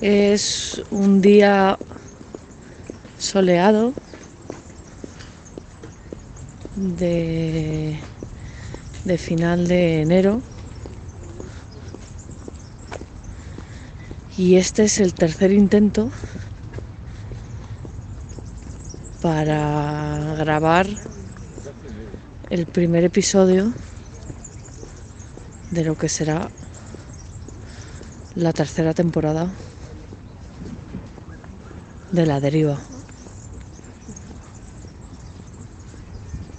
[0.00, 1.78] Es un día
[3.18, 3.92] soleado
[6.74, 7.98] de,
[9.18, 10.40] final de enero.
[14.38, 16.10] Y este es el tercer intento
[19.20, 20.86] para grabar
[22.50, 23.72] el primer episodio
[25.70, 26.50] de lo que será
[28.34, 29.52] la tercera temporada
[32.10, 32.76] de la deriva.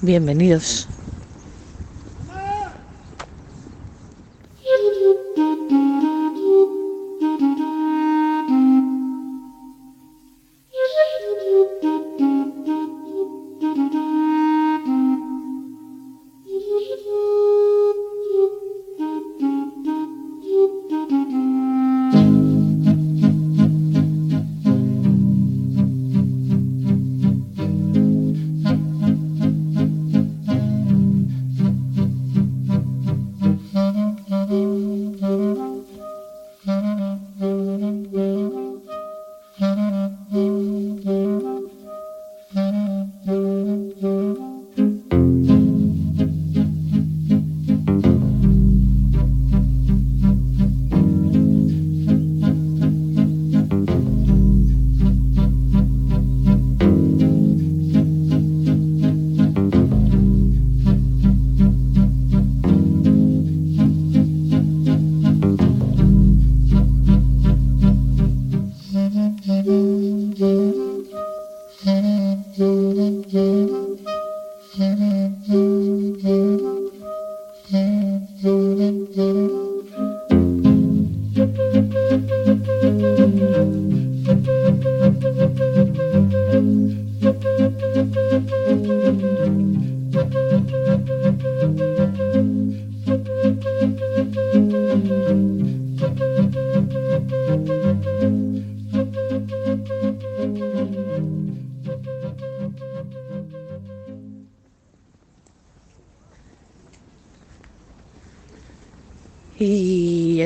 [0.01, 0.87] Bienvenidos.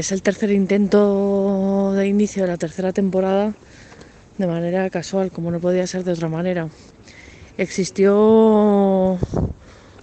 [0.06, 3.56] Es el tercer intento de inicio de la tercera temporada
[4.38, 6.70] de manera casual, como no podía ser de otra manera.
[7.58, 9.18] Existió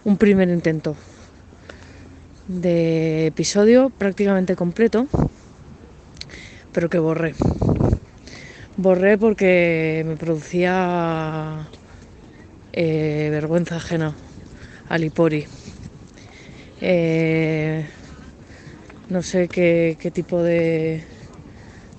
[0.05, 0.97] un primer intento
[2.49, 5.07] de episodio prácticamente completo,
[6.73, 7.37] pero que borré.
[8.77, 11.69] Borré porque me producía
[12.73, 14.17] eh, vergüenza ajena
[14.89, 15.47] al Ipori.
[16.81, 17.87] Eh,
[19.09, 21.05] no sé qué, qué tipo de,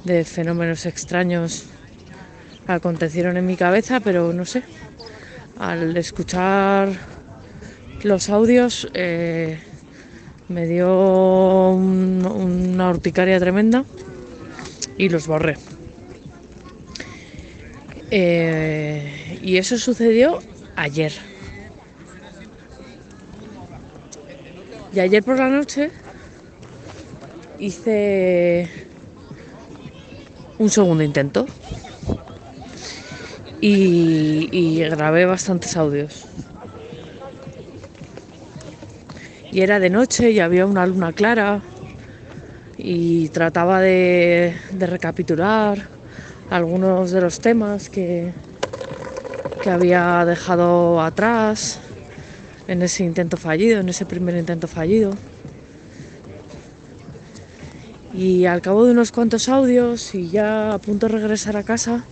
[0.04, 1.68] de fenómenos extraños
[2.68, 4.64] acontecieron en mi cabeza, pero no sé.
[5.60, 6.90] Al escuchar
[8.04, 9.60] los audios eh,
[10.48, 13.86] me dio un- una urticaria tremenda
[14.98, 15.58] y los borré.
[18.12, 20.40] Eh, y eso sucedió
[20.76, 21.14] ayer.
[24.92, 25.92] Y ayer por la noche
[27.60, 28.70] hice
[30.58, 31.46] un segundo intento
[33.62, 36.26] y, grabé bastantes audios.
[39.52, 41.62] Y era de noche y había una luna clara
[42.78, 45.88] y trataba de, de recapitular
[46.50, 48.34] algunos de los temas que,
[49.62, 51.80] que había dejado atrás
[52.68, 55.14] en ese intento fallido, en ese primer intento fallido.
[58.14, 62.06] Y al cabo de unos cuantos audios y ya a punto de regresar a casa,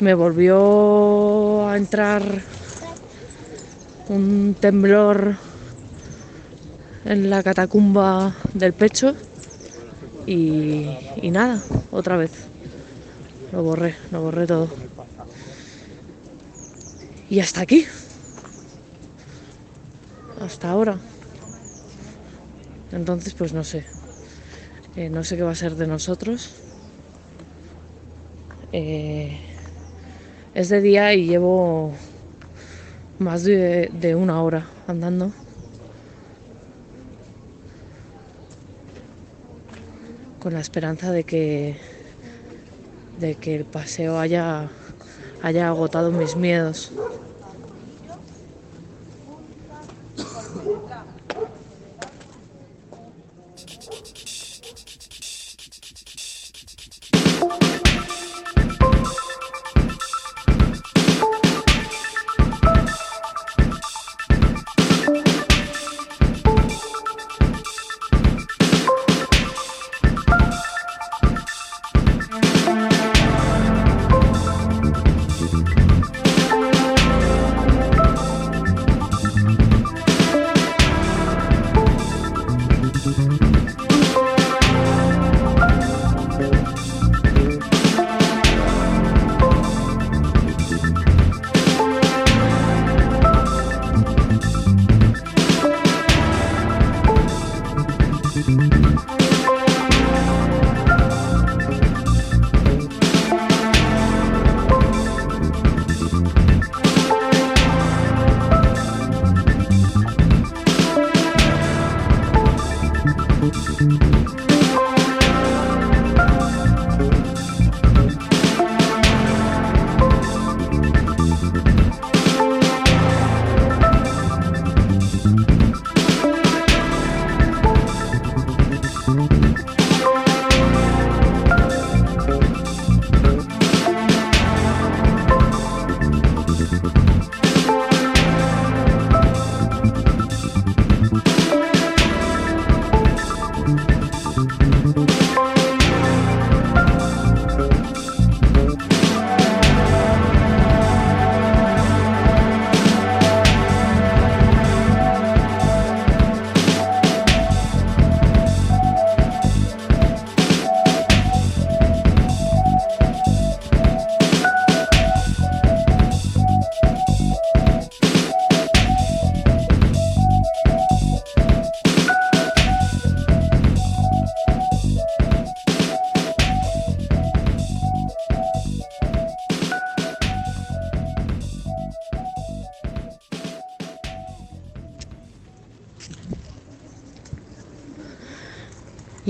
[0.00, 2.22] me volvió a entrar
[4.08, 5.36] un temblor
[7.04, 9.14] en la catacumba del pecho
[10.26, 10.86] y,
[11.32, 11.60] nada,
[11.90, 12.30] otra vez.
[13.52, 14.68] Lo borré, lo borré todo.
[17.28, 17.84] Y hasta aquí.
[20.40, 20.98] Hasta ahora.
[22.92, 23.84] Entonces, pues no sé.
[24.96, 26.50] Eh, no sé qué va a ser de nosotros.
[28.72, 29.40] Eh,
[30.54, 31.92] es de día y llevo
[33.18, 35.32] más de, de una hora andando.
[40.40, 41.76] Con la esperanza de que,
[43.18, 44.68] de que el paseo haya,
[45.42, 46.90] haya agotado mis miedos.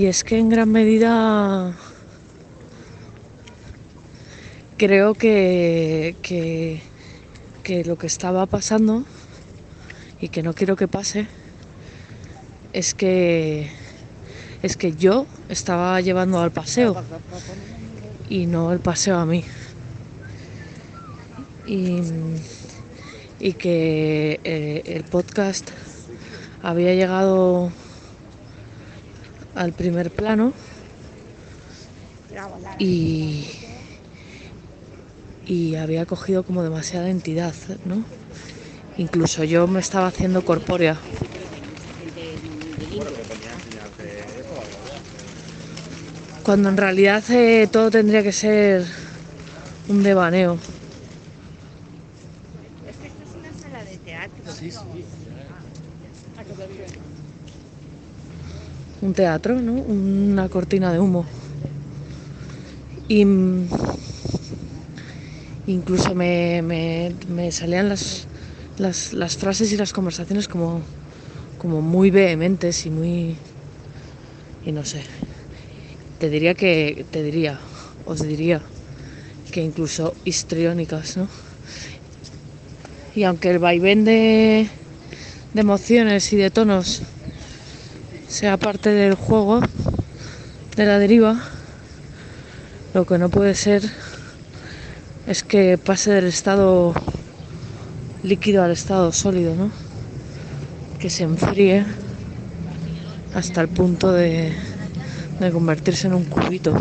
[0.01, 1.75] Y es que en gran medida
[4.75, 6.81] creo que, que,
[7.61, 9.05] que lo que estaba pasando
[10.19, 11.27] y que no quiero que pase
[12.73, 13.69] es que
[14.63, 16.95] es que yo estaba llevando al paseo
[18.27, 19.43] y no el paseo a mí.
[21.67, 21.99] Y,
[23.39, 25.69] y que eh, el podcast
[26.63, 27.71] había llegado
[29.55, 30.53] al primer plano
[32.79, 33.45] y,
[35.45, 37.53] y había cogido como demasiada entidad,
[37.85, 38.03] ¿no?
[38.97, 40.97] Incluso yo me estaba haciendo corpórea.
[46.43, 48.85] Cuando en realidad eh, todo tendría que ser
[49.87, 50.57] un devaneo.
[52.89, 54.43] Es que esto es una sala de teatro.
[59.01, 59.73] Un teatro, ¿no?
[59.73, 61.27] Una cortina de humo.
[63.07, 63.25] Y
[65.65, 68.27] incluso me, me- me salían las,
[68.77, 70.83] las, las frases y las conversaciones como,
[71.57, 73.37] como muy vehementes y muy...
[74.63, 75.03] y no sé.
[76.17, 77.05] Te diría que...
[77.09, 77.59] te diría,
[78.05, 78.63] os diría
[79.51, 81.29] que incluso histriónicas, ¿no?
[83.13, 84.69] Y aunque el vaivén de
[85.53, 87.03] emociones y de tonos
[88.31, 89.59] sea parte del juego,
[90.77, 91.37] de la deriva,
[92.93, 93.83] lo que no puede ser
[95.27, 96.93] es que pase del estado
[98.23, 99.69] líquido al estado sólido, ¿no?
[100.97, 101.85] Que se enfríe
[103.35, 104.53] hasta el punto de,
[105.41, 106.73] de convertirse en un cubito.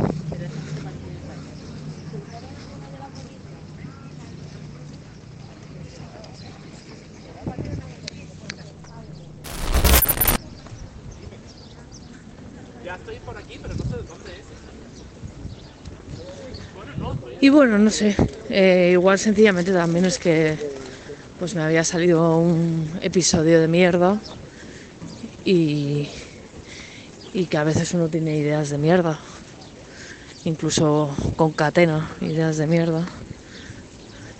[17.51, 18.15] Bueno, no sé,
[18.49, 20.57] eh, igual sencillamente también es que
[21.39, 24.21] pues me había salido un episodio de mierda
[25.45, 26.09] y,
[27.33, 29.19] y que a veces uno tiene ideas de mierda,
[30.45, 33.05] incluso concatena ideas de mierda.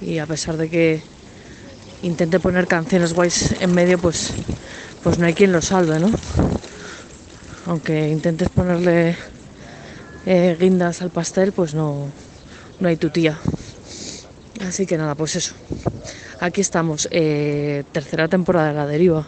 [0.01, 1.03] Y a pesar de que
[2.03, 4.35] intente poner canciones guays en medio, pues,
[5.03, 6.11] pues no hay quien lo salve, ¿no?
[7.67, 9.17] Aunque intentes ponerle
[10.27, 12.13] eh, guindas al pastel, pues no,
[12.81, 13.39] no hay tu tía.
[14.67, 15.55] Así que nada, pues eso.
[16.41, 19.27] Aquí estamos, eh, tercera temporada de la deriva.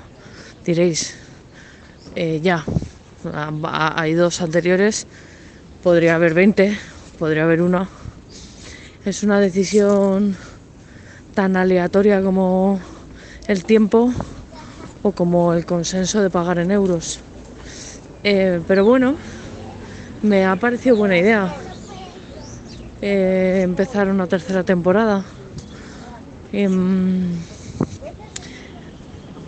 [0.65, 1.15] Diréis,
[2.15, 2.65] eh, ya,
[3.65, 5.07] hay dos anteriores,
[5.83, 6.77] podría haber 20,
[7.19, 7.89] podría haber una.
[9.05, 10.37] Es una decisión
[11.35, 12.81] tan aleatoria como
[13.49, 14.13] el tiempo
[15.03, 17.21] o como el consenso de pagar en euros.
[18.25, 19.17] Eh, pero bueno,
[20.23, 21.53] me ha parecido buena idea
[23.03, 25.25] eh, empezar una tercera temporada.
[26.53, 27.35] Em,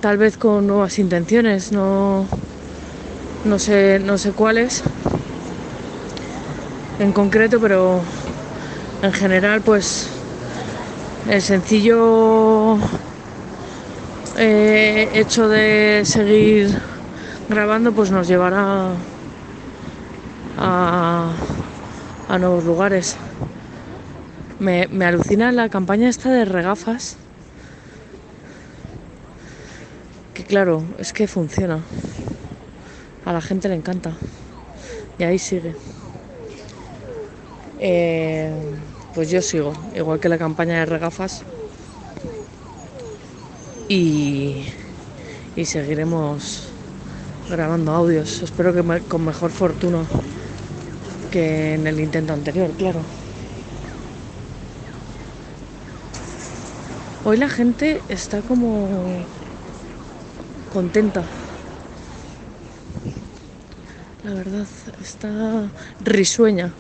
[0.01, 2.27] tal vez con nuevas intenciones, no,
[3.45, 4.83] no sé, no sé cuáles
[6.99, 8.01] en concreto, pero
[9.03, 10.09] en general, pues
[11.29, 12.77] el sencillo
[14.37, 16.77] eh, hecho de seguir
[17.49, 18.89] grabando, pues nos llevará
[20.59, 21.33] a,
[22.29, 23.17] a nuevos lugares.
[24.59, 27.17] Me, me alucina la campaña esta de regafas.
[30.35, 31.81] Que claro, es que funciona.
[33.25, 34.17] A la gente le encanta.
[35.19, 35.75] Y ahí sigue.
[37.79, 38.53] Eh,
[39.15, 41.45] pues yo sigo, igual que la campaña de regafas.
[43.89, 44.67] Y,
[45.57, 46.69] y seguiremos
[47.51, 48.43] grabando audios.
[48.43, 50.07] Espero que me- con mejor fortuna
[51.31, 53.01] que en el intento anterior, claro.
[57.27, 58.87] Hoy la gente está como
[60.75, 61.23] contenta.
[64.23, 64.67] La verdad,
[65.03, 65.71] está
[66.05, 66.71] risueña.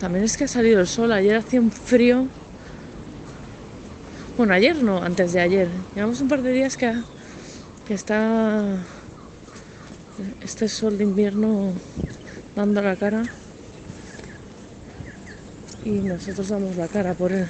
[0.00, 1.12] También es que ha salido el sol.
[1.12, 2.24] Ayer hacía un frío.
[4.38, 5.68] Bueno, ayer no, antes de ayer.
[5.94, 6.94] Llevamos un par de días que,
[7.86, 8.64] que está
[10.42, 11.72] este sol de invierno
[12.54, 13.22] dando la cara.
[15.84, 17.46] Y nosotros damos la cara por él.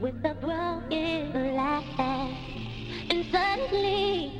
[0.00, 2.36] With a broken light.
[3.10, 4.32] And suddenly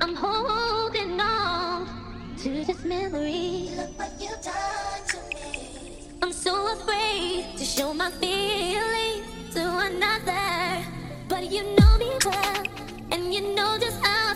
[0.00, 3.70] I'm holding on to this memory.
[3.76, 6.08] Look what you done to me.
[6.22, 10.84] I'm so afraid to show my feelings to another.
[11.28, 12.62] But you know me well,
[13.10, 14.27] and you know just how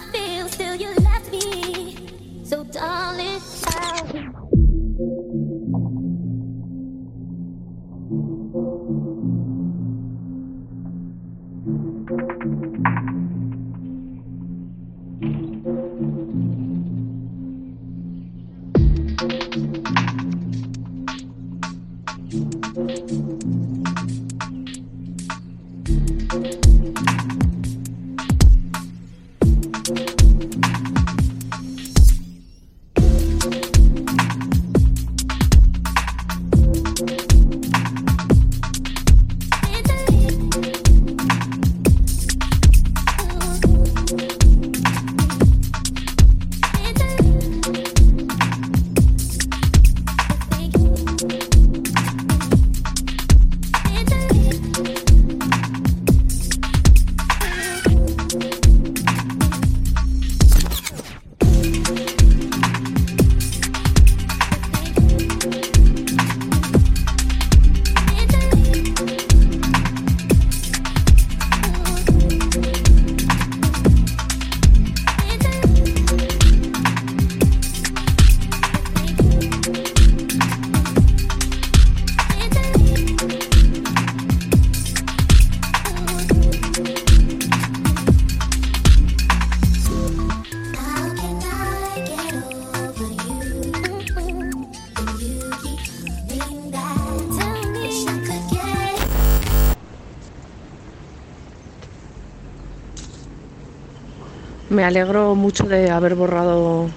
[104.82, 106.90] Me alegro mucho de haber borrado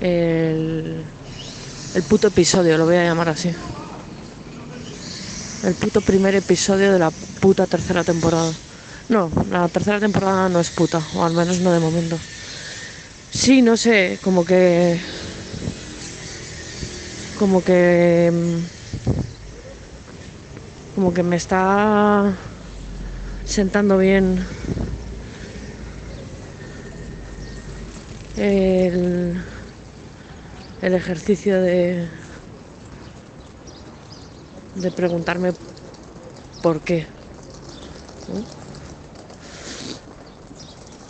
[0.00, 1.04] el,
[2.08, 3.50] puto episodio, lo voy a llamar así.
[5.62, 8.50] El puto primer episodio de la puta tercera temporada.
[9.10, 12.18] No, la tercera temporada no es puta, o al menos no de momento.
[13.30, 14.98] Sí, no sé, como que.
[17.38, 18.32] Como que.
[20.94, 22.32] Como que me está
[23.44, 24.42] sentando bien
[28.36, 29.42] el,
[30.94, 32.06] el ejercicio de,
[34.76, 35.52] de preguntarme
[36.62, 37.06] por qué.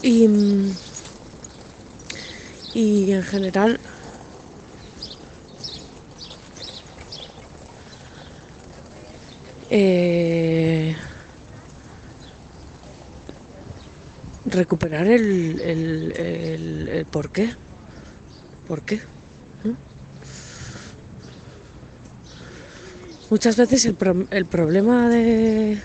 [0.02, 0.26] Y,
[2.74, 3.78] y en general
[9.70, 10.96] eh,
[14.46, 17.50] recuperar el, el, el por qué.
[18.66, 19.13] ¿Por qué?
[23.31, 25.81] Muchas veces el, pro- el problema de,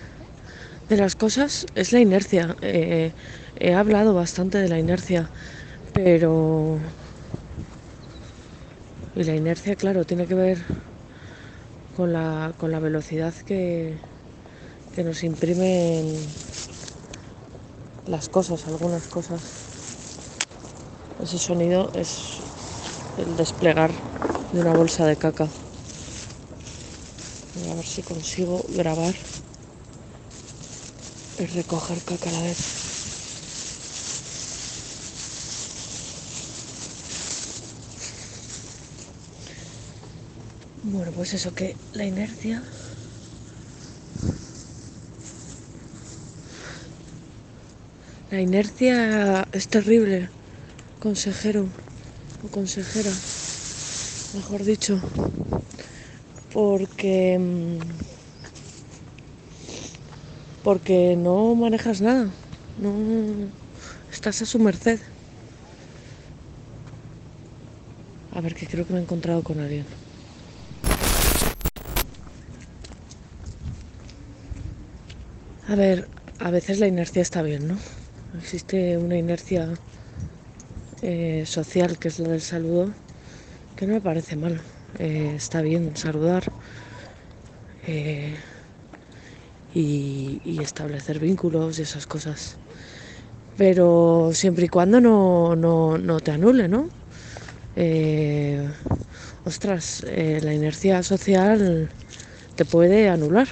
[0.89, 2.55] las cosas es la inercia.
[2.61, 3.13] Eh,
[3.57, 5.29] he hablado bastante de la inercia,
[5.93, 6.77] pero...
[9.15, 10.59] Y la inercia, claro, tiene que ver
[11.95, 13.97] con la, con la velocidad que,
[14.95, 16.15] que nos imprimen
[18.05, 19.41] las cosas, algunas cosas.
[21.21, 22.37] Ese sonido es
[23.17, 23.91] el desplegar
[24.53, 25.47] de una bolsa de caca.
[27.67, 29.15] A ver si consigo grabar
[31.39, 32.57] y recoger caca a la vez.
[40.83, 42.63] Bueno, pues eso que la inercia
[48.31, 50.29] La inercia es terrible,
[50.99, 51.67] consejero
[52.43, 53.11] o consejera,
[54.35, 55.01] mejor dicho,
[56.53, 57.79] porque mm,
[60.63, 62.29] porque no manejas nada,
[62.79, 62.93] no
[64.11, 64.99] estás a su merced.
[68.35, 69.85] A ver, que creo que me he encontrado con alguien.
[75.67, 76.07] A ver,
[76.39, 77.77] a veces la inercia está bien, ¿no?
[78.37, 79.69] Existe una inercia
[81.01, 82.91] eh, social que es la del saludo
[83.75, 84.61] que no me parece mal.
[84.97, 86.43] Eh, está bien saludar
[87.87, 88.35] eh,
[89.73, 92.57] y, establecer vínculos y esas cosas.
[93.57, 96.89] Pero siempre y cuando no, no, no te anule, ¿no?
[97.75, 98.69] Eh,
[99.45, 101.89] ostras, la inercia social
[102.55, 103.47] te puede anular.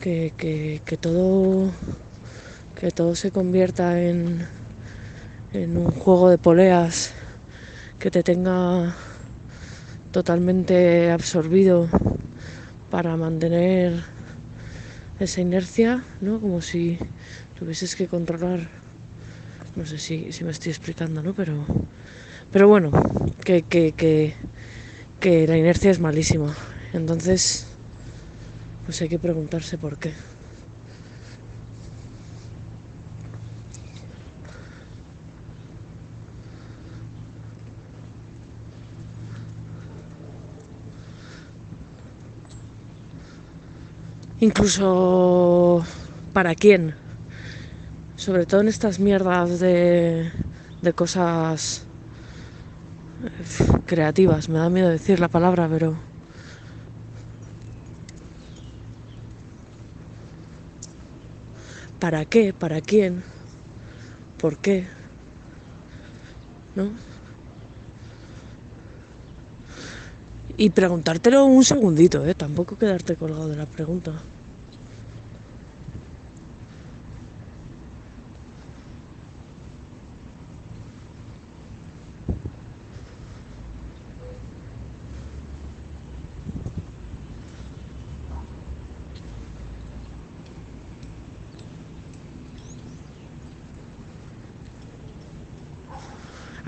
[0.00, 1.72] Que, que- que todo
[2.74, 4.46] que todo se convierta en,
[5.52, 7.12] en un juego de poleas
[7.98, 8.96] que te tenga
[10.12, 11.88] totalmente absorbido
[12.90, 14.02] para mantener
[15.18, 16.40] esa inercia, ¿no?
[16.40, 16.98] Como si
[17.58, 18.68] tuvieses que controlar,
[19.74, 21.34] no sé si, si me estoy explicando, ¿no?
[21.34, 21.64] Pero,
[22.52, 22.90] pero bueno,
[23.44, 24.34] que, que, que,
[25.20, 26.54] que la inercia es malísima.
[26.92, 27.66] Entonces,
[28.84, 30.12] pues hay que preguntarse por qué.
[44.38, 45.84] Incluso
[46.32, 46.94] para quién.
[48.16, 50.30] Sobre todo en estas mierdas de,
[50.82, 51.86] de cosas
[53.24, 54.48] eh, creativas.
[54.48, 55.98] Me da miedo decir la palabra, pero...
[61.98, 62.52] ¿Para qué?
[62.52, 63.24] ¿Para quién?
[64.38, 64.86] ¿Por qué?
[66.74, 66.90] ¿No?
[70.58, 72.34] Y preguntártelo un segundito, ¿eh?
[72.34, 74.22] Tampoco quedarte colgado de la pregunta.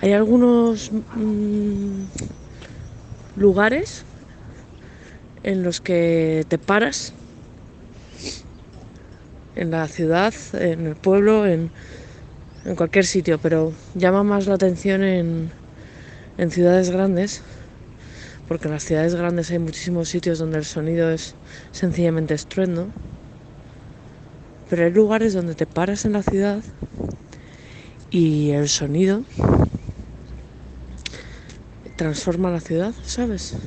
[0.00, 2.04] Hay algunos mm,
[3.38, 4.04] lugares
[5.42, 7.12] en los que te paras
[9.56, 11.70] en la ciudad, en el pueblo, en,
[12.64, 15.50] en cualquier sitio, pero llama más la atención en,
[16.36, 17.42] en ciudades grandes,
[18.46, 21.34] porque en las ciudades grandes hay muchísimos sitios donde el sonido es
[21.72, 22.86] sencillamente estruendo,
[24.70, 26.62] pero hay lugares donde te paras en la ciudad
[28.10, 29.24] y el sonido
[31.98, 33.58] transforma la ciudad, ¿sabes?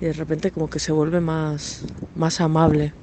[0.00, 2.94] Y de repente como que se vuelve más, más amable.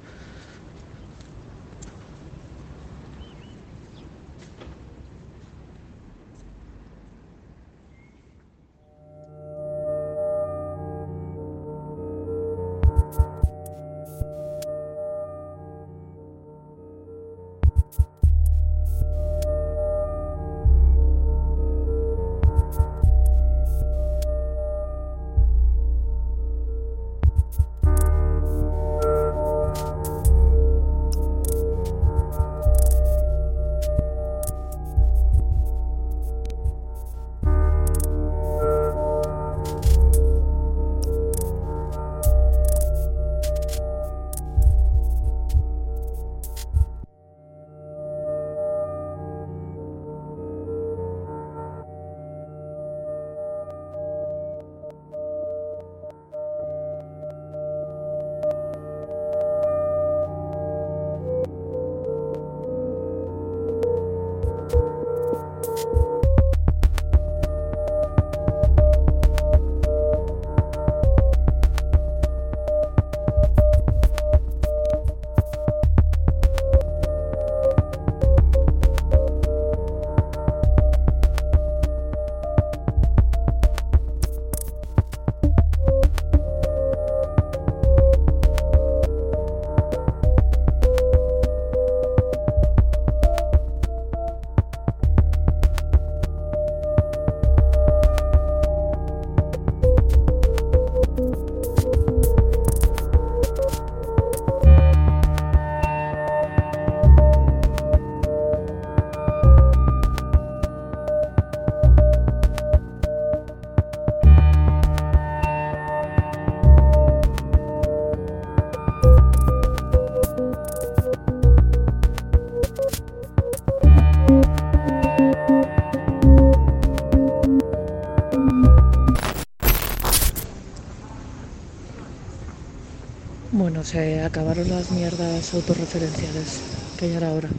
[133.85, 136.65] Se acabaron las mierdas autorreferenciales
[136.97, 137.57] que ya era hora.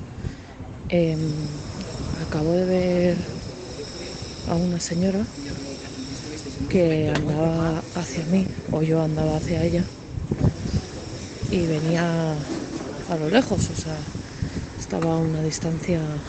[0.88, 1.64] Em,
[2.12, 3.18] acabo de ver
[4.46, 5.22] a una señora
[6.68, 9.90] que andaba hacia mí o yo andaba hacia ella
[11.48, 12.48] y venía
[13.06, 14.14] a lo lejos, o sea,
[14.78, 16.24] estaba a una distancia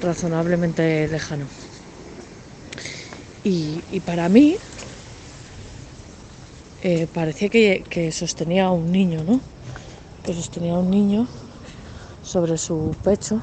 [0.00, 1.50] razonablemente lejana.
[3.42, 4.58] Y, y para mí
[6.88, 9.40] eh, parecía que, sostenía a un niño, ¿no?
[10.24, 11.26] Que sostenía a un niño
[12.22, 13.40] sobre su pecho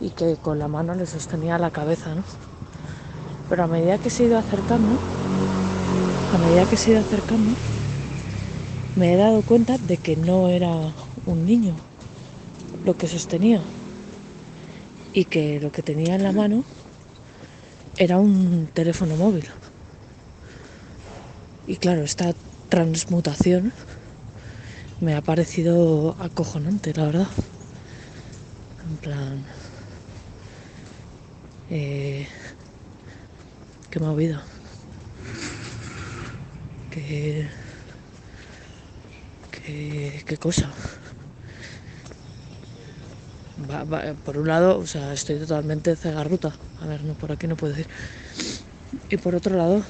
[0.00, 2.24] y que con la mano le sostenía la cabeza, ¿no?
[3.48, 4.98] Pero a medida que se ha ido acercando,
[6.32, 7.54] a medida que se ha ido acercando,
[8.96, 10.68] me he dado cuenta de que no era
[11.26, 11.76] un niño
[12.84, 13.60] lo que sostenía
[15.12, 16.64] y que lo que tenía en la mano
[17.98, 19.44] era un teléfono móvil.
[21.66, 22.34] Y claro, esta
[22.68, 23.72] transmutación
[25.00, 27.28] me ha parecido acojonante, la verdad.
[28.84, 29.46] En plan...
[31.68, 32.28] Eh,
[33.90, 34.44] qué movida.
[36.90, 37.48] Qué,
[39.50, 40.72] qué, qué cosa.
[43.70, 46.56] Va- va- por un lado, o sea, estoy totalmente cegarruta.
[46.76, 47.88] A ver, no, por aquí no puedo decir.
[49.08, 49.84] Y por otro lado,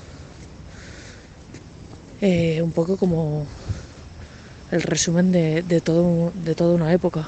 [2.23, 3.49] eh, un poco como
[4.71, 7.27] el resumen de, de todo, de toda una época.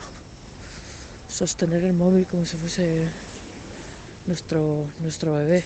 [1.28, 3.08] Sostener el móvil como si fuese
[4.26, 5.64] nuestro, nuestro bebé.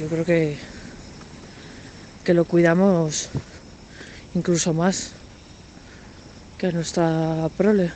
[0.00, 0.56] Yo creo que,
[2.24, 3.28] que lo cuidamos
[4.34, 5.10] incluso más
[6.56, 7.92] que a nuestra prole.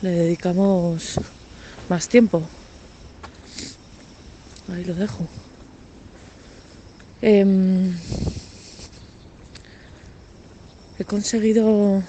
[0.00, 1.20] Le dedicamos
[1.90, 2.48] más tiempo.
[4.68, 5.26] Ahí lo dejo.
[7.20, 7.92] Em,
[10.98, 12.02] he conseguido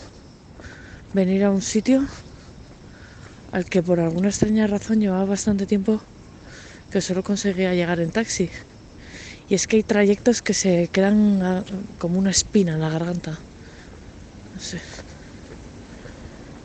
[1.14, 2.06] venir a un sitio
[3.52, 6.02] al que por alguna extraña razón llevaba bastante tiempo
[6.92, 8.50] que solo conseguía llegar en taxi.
[9.48, 11.64] Y es que hay trayectos que se quedan
[12.00, 13.40] como una espina en la garganta.
[14.54, 14.82] No sé.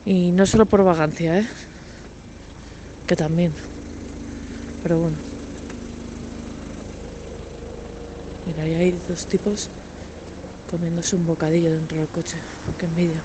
[0.05, 1.47] Y no solo por vagancia, ¿eh?
[3.07, 3.53] Que también.
[4.83, 5.30] Pero bueno.
[8.45, 9.69] Mira, ahí hay dos tipos
[10.69, 12.37] comiéndose un bocadillo dentro del coche.
[12.79, 13.21] Qué envidia.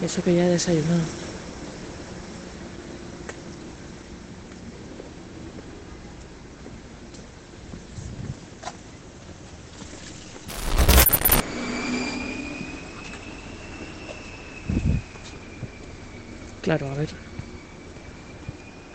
[0.00, 1.00] Y eso que ya he desayunado.
[16.62, 17.08] Claro, a ver.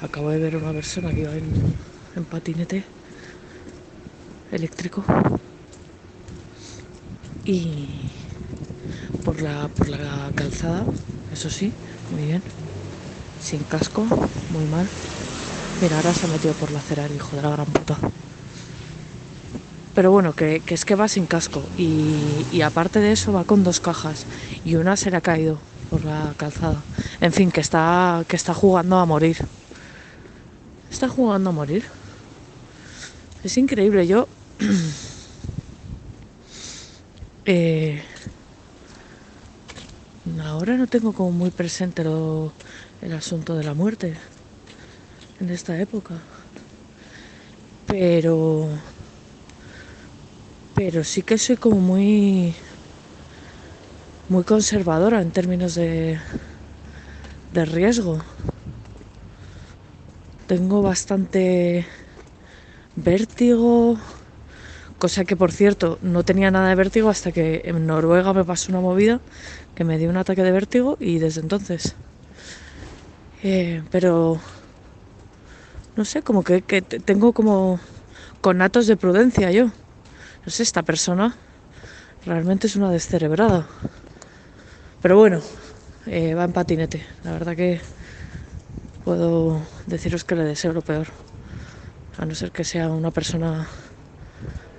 [0.01, 1.75] Acabo de ver a una persona que iba en,
[2.15, 2.96] en patinete
[4.51, 5.05] eléctrico
[7.43, 8.12] y
[9.23, 10.86] por la, por la calzada,
[11.29, 11.77] eso sí,
[12.10, 12.43] muy bien,
[13.38, 14.07] sin casco,
[14.49, 14.91] muy mal.
[15.79, 17.99] Mira, ahora se ha metido por la acera el hijo de la gran puta.
[19.93, 23.45] Pero bueno, que, que es que va sin casco y, y aparte de eso va
[23.45, 24.27] con dos cajas
[24.63, 26.86] y una se le ha caído por la calzada.
[27.19, 29.38] En fin, que está, que está jugando a morir.
[30.89, 31.86] Está jugando a morir.
[33.43, 34.29] Es increíble, yo...
[37.45, 38.03] eh,
[40.43, 44.15] ahora no tengo como muy presente el asunto de la muerte
[45.39, 46.15] en esta época.
[47.86, 48.67] Pero...
[50.73, 52.55] Pero sí que soy como muy...
[54.27, 56.19] Muy conservadora en términos de...
[57.53, 58.17] De riesgo.
[60.47, 61.86] Tengo bastante
[62.95, 63.99] vértigo,
[64.97, 68.71] cosa que por cierto no tenía nada de vértigo hasta que en Noruega me pasó
[68.71, 69.21] una movida
[69.75, 71.95] que me dio un ataque de vértigo y desde entonces.
[73.43, 74.41] Eh, pero
[75.95, 77.79] no sé, como que, que te- tengo como
[78.41, 79.65] conatos de prudencia yo.
[80.45, 81.36] No sé, esta persona
[82.25, 83.67] realmente es una descerebrada.
[85.01, 85.41] Pero bueno,
[86.05, 87.05] eh, va en patinete.
[87.23, 87.81] La verdad que
[89.03, 91.07] puedo deciros que le deseo lo peor.
[92.17, 93.67] A no ser que sea una persona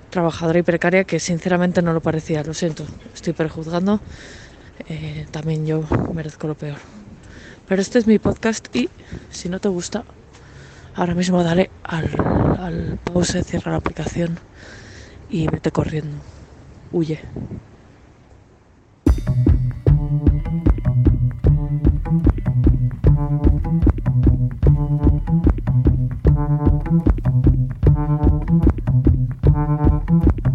[0.09, 2.43] trabajadora y precaria que sinceramente no lo parecía.
[2.43, 3.99] Lo siento, estoy prejuzgando.
[4.87, 6.77] Eh, también yo merezco lo peor.
[7.67, 8.89] Pero este es mi podcast y
[9.29, 10.03] si no te gusta,
[10.95, 12.09] ahora mismo dale al,
[12.59, 14.39] al pause, cierra la aplicación
[15.29, 16.17] y vete corriendo.
[16.91, 17.19] Huye.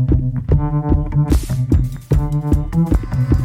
[0.07, 0.45] Thank
[3.38, 3.43] you.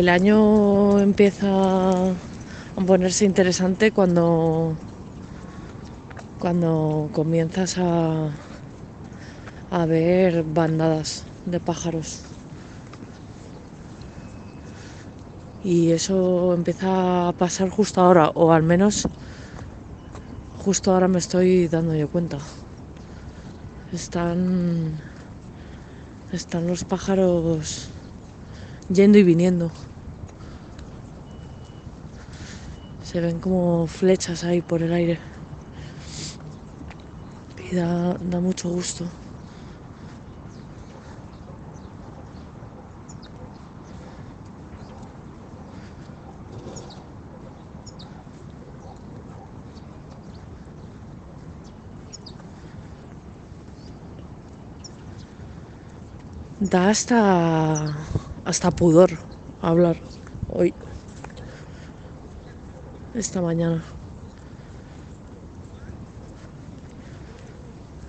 [0.00, 4.74] El año empieza a ponerse interesante cuando
[6.38, 8.30] cuando comienzas a,
[9.70, 12.22] a ver bandadas de pájaros.
[15.62, 19.06] Y eso empieza a pasar justo ahora, o al menos
[20.64, 22.38] justo ahora me estoy dando yo cuenta.
[23.92, 24.98] Están,
[26.32, 27.90] están los pájaros
[28.88, 29.70] yendo y viniendo.
[33.10, 35.18] Se ven como flechas ahí por el aire.
[37.56, 39.10] Y da, da mucho gusto.
[56.72, 57.18] Da hasta
[58.44, 59.10] hasta pudor
[59.60, 59.96] hablar
[60.46, 60.74] hoy
[63.20, 63.82] esta mañana.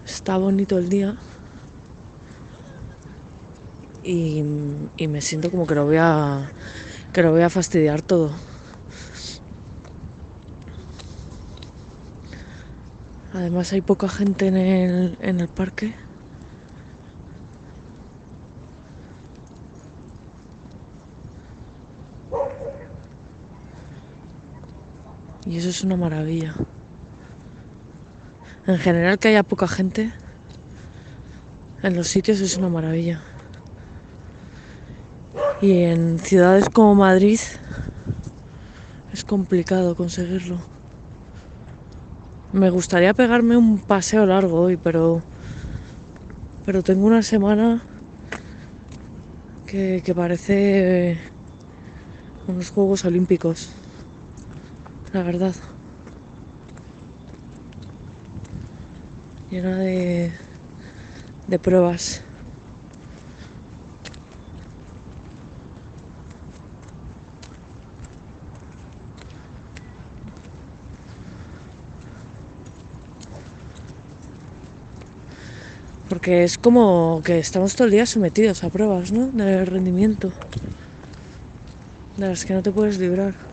[0.05, 1.17] Está bonito el día
[4.03, 4.43] y,
[4.97, 6.51] y me siento como que lo voy a
[7.13, 8.31] que lo voy a fastidiar todo.
[13.33, 15.93] Además hay poca gente en el, en el parque.
[25.45, 26.53] Y eso es una maravilla.
[28.67, 30.13] En general que haya poca gente
[31.81, 33.21] en los sitios es una maravilla.
[35.61, 37.39] Y en ciudades como Madrid
[39.11, 40.61] es complicado conseguirlo.
[42.53, 45.23] Me gustaría pegarme un paseo largo hoy, pero
[46.65, 47.81] pero tengo una semana
[49.65, 51.19] que, que parece
[52.47, 53.80] unos Juegos Olímpicos
[55.13, 55.55] la verdad.
[59.49, 60.31] Llena de,
[61.47, 62.21] de pruebas.
[76.07, 79.27] Porque es como que estamos todo el día sometidos a pruebas, ¿no?
[79.27, 80.31] De rendimiento.
[82.17, 83.50] De las que no te puedes librar.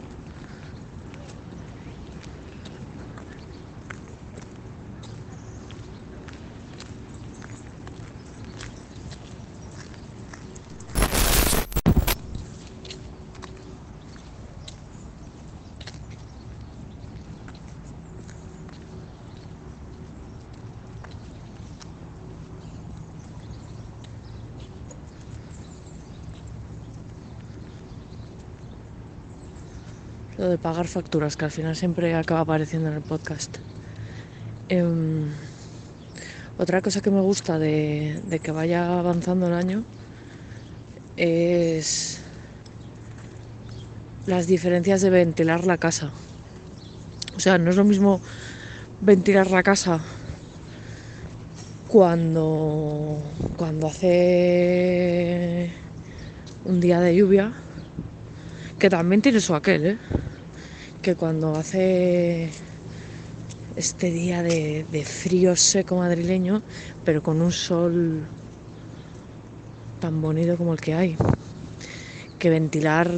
[30.68, 33.56] Pagar facturas, que al final siempre acaba apareciendo en el podcast.
[34.68, 35.30] Em,
[36.58, 39.84] otra cosa que me gusta de, que vaya avanzando el año
[41.16, 42.20] es
[44.26, 46.12] las diferencias de ventilar la casa.
[47.34, 48.20] O sea, no es lo mismo
[49.00, 50.00] ventilar la casa
[51.88, 53.22] cuando,
[53.56, 55.72] cuando hace
[56.66, 57.54] un día de lluvia,
[58.78, 59.98] que también tiene su aquel, ¿eh?
[61.08, 62.50] Que cuando hace
[63.76, 66.60] este día de, frío seco madrileño,
[67.02, 68.26] pero con un sol
[70.00, 71.16] tan bonito como el que hay,
[72.38, 73.10] que ventilar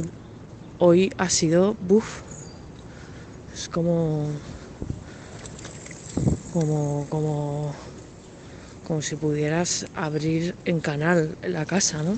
[0.79, 2.21] hoy ha sido, buf,
[3.53, 4.27] es como,
[6.53, 7.75] como, como,
[8.87, 12.15] como si pudieras abrir en canal la casa, ¿no?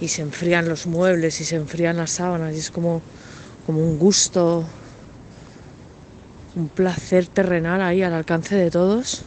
[0.00, 3.00] Y se enfrían los muebles y se enfrían las sábanas y es como,
[3.68, 4.64] como un gusto,
[6.56, 9.24] un placer terrenal ahí al alcance de todos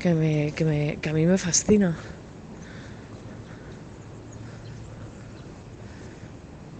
[0.00, 1.96] que, me, que, me, que a mí me fascina.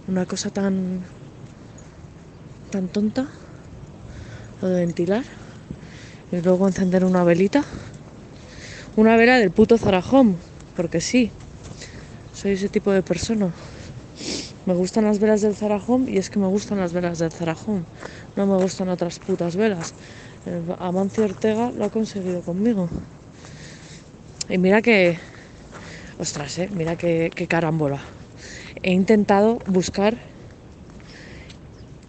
[0.09, 1.05] Una cosa tan
[2.71, 3.25] tan tonta
[4.61, 5.23] lo de ventilar
[6.29, 7.63] y luego encender una velita
[8.97, 10.39] una vela del puto Zarajón
[10.75, 11.31] porque sí
[12.33, 13.53] soy ese tipo de persona
[14.65, 17.85] me gustan las velas del Zarajón y es que me gustan las velas del Zarajón.
[18.35, 19.93] No me gustan otras putas velas.
[20.45, 22.89] El Amancio Ortega lo ha conseguido conmigo.
[24.49, 25.17] Y mira que
[26.19, 28.01] ostras eh, mira que, que carambola.
[28.81, 30.17] He intentado buscar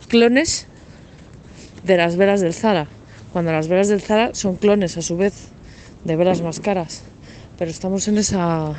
[0.09, 0.67] clones
[1.85, 2.87] de las velas del Zara,
[3.33, 5.49] cuando las velas del Zara son clones a su vez
[6.05, 7.03] de velas más caras.
[7.59, 8.75] Pero estamos en esa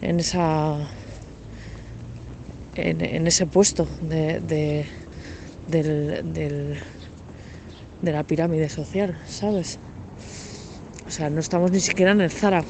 [0.00, 0.78] en esa
[2.78, 4.40] en, ese puesto de,
[8.02, 9.78] de la pirámide social, ¿sabes?
[11.06, 12.62] O sea, no estamos ni siquiera en el Zara.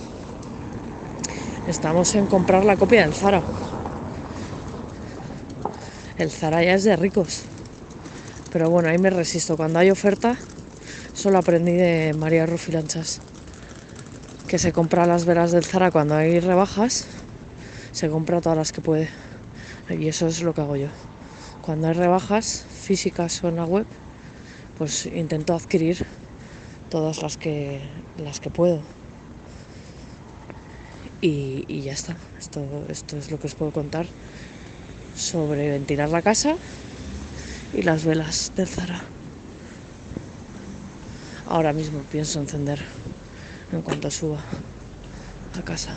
[1.66, 3.42] Estamos en comprar la copia del Zara.
[6.16, 7.42] El Zara ya es de ricos.
[8.52, 9.56] Pero bueno, ahí me resisto.
[9.56, 10.36] Cuando hay oferta,
[11.12, 13.20] solo aprendí de María Rufilanchas.
[14.46, 17.06] Que se compra las velas del Zara cuando hay rebajas.
[17.92, 19.10] Se compra todas las que puede.
[19.90, 20.88] Y eso es lo que hago yo.
[21.62, 23.86] Cuando hay rebajas físicas o en la web,
[24.76, 26.04] pues intento adquirir
[26.90, 27.80] todas las que
[28.16, 28.82] las que puedo.
[31.20, 32.16] Y, ya está.
[32.38, 34.06] Esto, esto es lo que os puedo contar
[35.16, 36.56] sobre ventilar la casa
[37.74, 39.02] y las velas del Zara.
[41.48, 42.84] Ahora mismo pienso encender
[43.72, 44.40] en cuanto suba
[45.58, 45.96] a casa.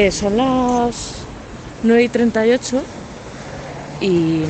[0.00, 1.28] Eh, son las
[1.82, 2.86] 9 y 38
[3.98, 4.48] y,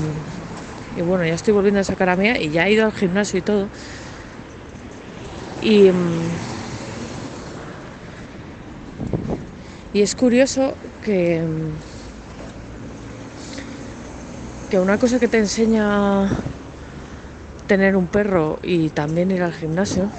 [0.95, 3.41] y bueno, ya estoy volviendo a sacar a mía y ya he ido al gimnasio
[3.41, 3.71] y todo.
[5.61, 6.41] Y, mm,
[9.93, 11.79] y es curioso que, mm,
[14.69, 16.33] que una cosa que te enseña
[17.67, 20.13] tener un perro y también ir al gimnasio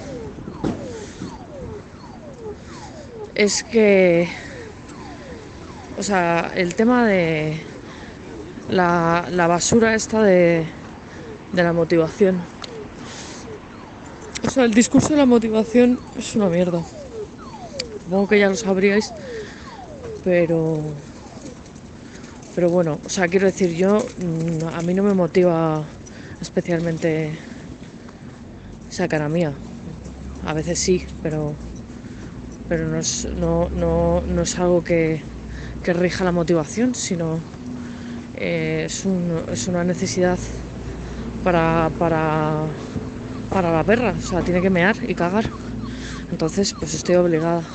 [3.35, 4.27] es que
[6.01, 7.59] o sea, el tema de
[8.71, 10.65] la, basura esta de,
[11.53, 12.41] la motivación.
[14.43, 16.81] O sea, el discurso de la motivación es una mierda.
[18.03, 19.13] Supongo que ya lo sabríais,
[20.23, 20.79] pero.
[22.55, 24.03] Pero bueno, o sea, quiero decir, yo.
[24.17, 25.83] mm, A mí no me motiva
[26.41, 27.29] especialmente
[28.89, 29.53] sacar a mía.
[30.47, 31.53] A veces sí, pero.
[32.67, 35.21] Pero no es, no, no, no es algo que,
[35.81, 37.45] que rija la motivación, sino
[38.33, 40.39] eh, es, un- es una necesidad
[41.41, 42.75] para, para,
[43.49, 44.13] para la perra.
[44.13, 45.53] O sea, tiene que mear y cagar.
[46.31, 47.69] Entonces, pues estoy obligada.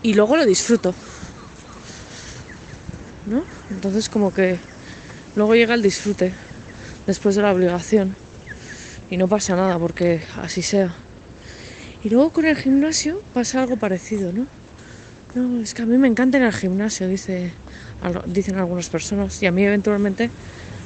[0.00, 0.96] Y luego lo disfruto.
[3.24, 3.46] ¿No?
[3.68, 4.60] Entonces como que
[5.34, 6.36] luego llega el disfrute
[7.06, 8.18] después de la obligación.
[9.08, 10.96] Y no pasa nada porque así sea.
[12.00, 14.48] Y luego con el gimnasio pasa algo parecido, ¿no?
[15.36, 17.52] No, es que a mí me encanta ir al gimnasio, dicen
[18.56, 19.42] algunas personas.
[19.42, 20.30] Y a mí eventualmente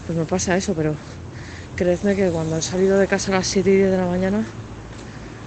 [0.07, 0.93] pues me pasa eso, pero
[1.77, 4.45] creedme que cuando he salido de casa a las 7 y 10 de la mañana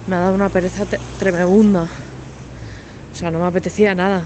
[0.08, 0.86] me ha dado una pereza
[1.18, 1.82] tremenda.
[1.82, 4.22] O sea, no me apetecía nada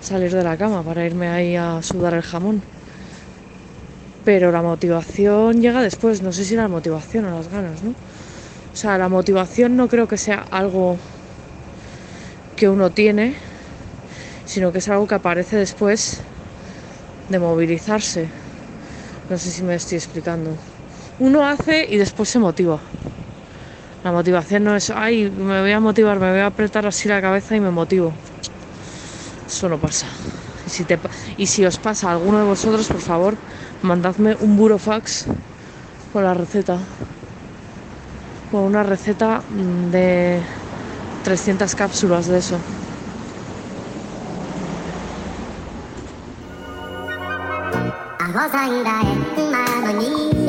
[0.00, 2.62] salir de la cama para irme ahí a sudar el jamón.
[4.24, 7.90] Pero la motivación llega después, no sé si la motivación o las ganas, ¿no?
[7.90, 10.96] O sea, la motivación no creo que sea algo
[12.54, 13.34] que uno tiene,
[14.44, 16.22] sino que es algo que aparece después
[17.28, 18.30] de movilizarse.
[19.28, 20.56] No sé si me estoy explicando.
[21.18, 22.80] Uno hace y después se motiva.
[24.02, 27.22] La motivación no es, ay, me voy a motivar, me voy a apretar así la
[27.22, 28.12] cabeza y me motivo.
[29.48, 30.06] Eso no pasa.
[30.66, 30.98] Y si, te,
[31.38, 33.36] y si os pasa a alguno de vosotros, por favor,
[33.80, 35.26] mandadme un burofax
[36.12, 36.78] con la receta.
[38.50, 40.42] Con una receta de
[41.24, 42.58] 300 cápsulas de eso.
[48.26, 48.70] 青空へ
[49.36, 50.43] 馬のに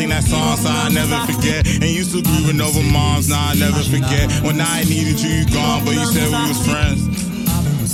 [0.00, 1.66] sing that song, so I never forget.
[1.66, 4.32] And used to grieving over moms, now I never forget.
[4.42, 7.09] When I needed you, you gone, but you said we was friends.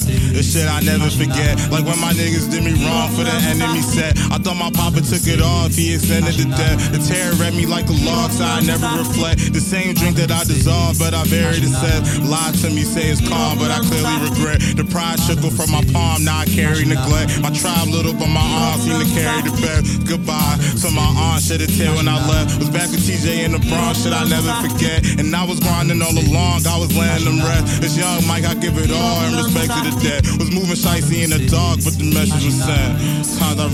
[0.07, 1.59] The shit I never forget.
[1.70, 4.16] Like when my niggas did me wrong for the enemy set.
[4.30, 6.78] I thought my papa took it off, he extended the death.
[6.92, 9.52] The terror read me like a log, so I never reflect.
[9.52, 12.22] The same drink that I dissolved, but I varied the set.
[12.22, 14.62] Lied to me, say it's calm, but I clearly regret.
[14.76, 17.40] The pride trickled from my palm, now I carry neglect.
[17.40, 20.07] My tribe little, but my arm seem to carry the best.
[20.07, 20.59] Goodbye.
[20.78, 22.59] So my aunt shed a tear when I left.
[22.59, 25.02] Was back with TJ in the Bronx, shit I never forget.
[25.18, 27.82] And I was grinding all along, I was laying them rest.
[27.82, 30.26] It's young Mike, I give it all in respect to the dead.
[30.38, 33.16] Was moving shicey in the dark, but the message was sent.
[33.38, 33.66] Times I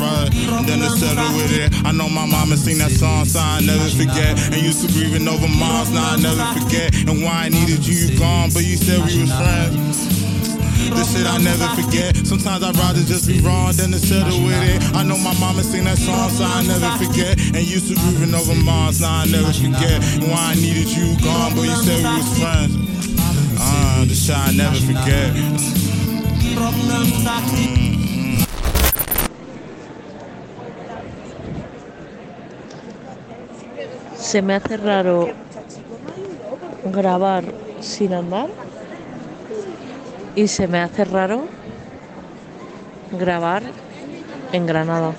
[0.59, 1.71] and then I settle with it.
[1.87, 4.39] I know my mama sing that song, so I never forget.
[4.53, 6.95] And used to grieving over moms, now I never forget.
[7.09, 10.23] And why I needed you, you gone, but you said we was friends.
[10.91, 12.17] This shit I never forget.
[12.27, 14.83] Sometimes I'd rather just be wrong than to settle with it.
[14.95, 17.39] I know my mama sing that song, so I never forget.
[17.55, 20.03] And used to grieving over moms, now I never forget.
[20.19, 22.75] And why I needed you gone, but you said we was friends.
[23.59, 25.92] Uh, the shit I never forget.
[34.33, 35.29] Se me hace raro
[36.85, 37.45] grabar
[37.81, 38.49] sin andar
[40.35, 41.45] y se me hace raro
[43.11, 43.63] grabar
[44.53, 45.13] en Granada.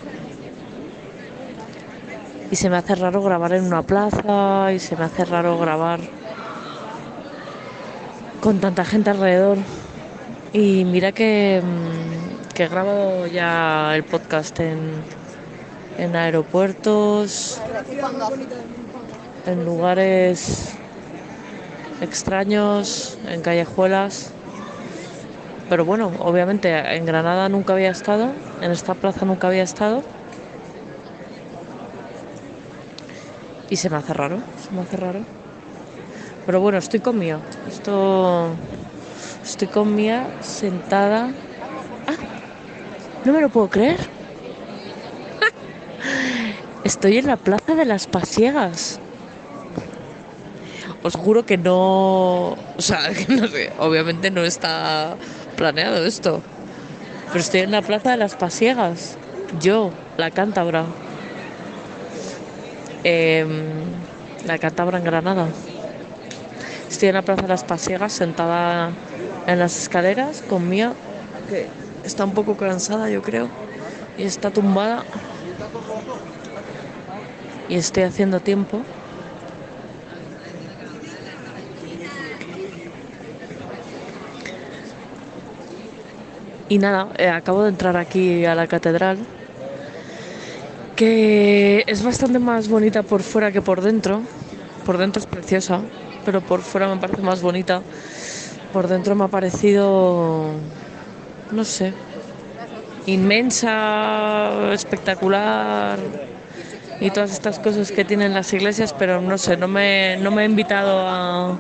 [2.50, 6.00] Y se me hace raro grabar en una plaza y se me hace raro grabar
[8.42, 9.58] con tanta gente alrededor.
[10.54, 15.04] Y mira que, mm, que he grabado ya el podcast en,
[15.98, 17.60] en aeropuertos,
[19.48, 20.76] en lugares
[22.02, 24.32] extraños, en callejuelas.
[25.70, 28.32] Pero bueno, obviamente en Granada nunca había estado,
[28.62, 30.04] en esta plaza nunca había estado.
[33.72, 35.22] Y se me hace raro, se me hace raro.
[36.46, 37.40] Pero bueno, estoy con Mía.
[37.68, 38.56] Esto,
[39.44, 41.30] estoy con Mía sentada.
[42.08, 42.16] ¡Ah!
[43.26, 43.98] No me lo puedo creer.
[46.84, 49.00] Estoy en la plaza de las Pasiegas.
[51.04, 52.52] Os juro que no.
[52.52, 55.16] O sea, que no sé, obviamente no está
[55.56, 56.42] planeado esto.
[57.28, 59.18] Pero estoy en la plaza de las Pasiegas.
[59.60, 60.86] Yo, la cántabra.
[63.04, 63.50] Em,
[64.46, 65.48] la cántabra en Granada.
[66.90, 68.92] Estoy en la plaza de las Pasiegas sentada
[69.48, 70.94] en las escaleras con Mía,
[71.50, 71.68] que
[72.04, 73.50] está un poco cansada, yo creo.
[74.18, 75.04] Y está tumbada.
[77.70, 78.86] Y estoy haciendo tiempo.
[86.70, 89.28] Y nada, eh, acabo de entrar aquí a la catedral,
[90.96, 94.22] que es bastante más bonita por fuera que por dentro.
[94.86, 95.82] Por dentro es preciosa,
[96.26, 97.82] pero por fuera me parece más bonita.
[98.74, 100.56] Por dentro me ha parecido,
[101.52, 101.94] no sé,
[103.06, 106.00] inmensa, espectacular
[107.00, 110.42] y todas estas cosas que tienen las iglesias, pero no sé, no me, no me
[110.42, 111.60] ha invitado a,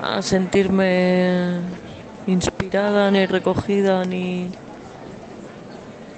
[0.00, 1.60] a sentirme
[2.26, 4.50] inspirada, ni recogida, ni,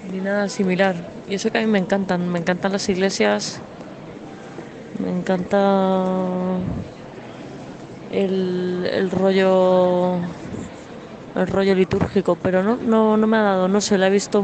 [0.03, 0.94] ni nada similar.
[1.26, 3.61] Y eso que a mí me encantan, me encantan las iglesias,
[4.98, 6.59] me encanta
[8.11, 10.21] el, el rollo
[11.35, 14.43] el rollo litúrgico, pero no, no, no me ha dado, no sé, la he visto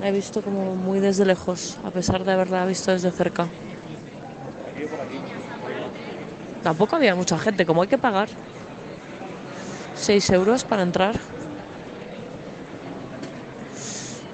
[0.00, 3.48] la he visto como muy desde lejos, a pesar de haberla visto desde cerca.
[6.62, 8.28] Tampoco había mucha gente, como hay que pagar
[9.94, 11.20] 6 euros para entrar,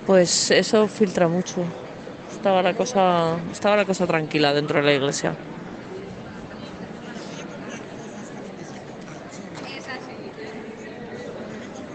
[0.04, 1.74] pues eso filtra mucho.
[2.30, 5.36] Estaba la cosa, estaba la cosa tranquila dentro de la iglesia.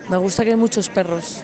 [0.09, 1.41] Me gusta que hay muchos perros.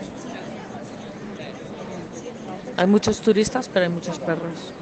[2.78, 4.72] Hay muchos turistas, pero hay muchos perros.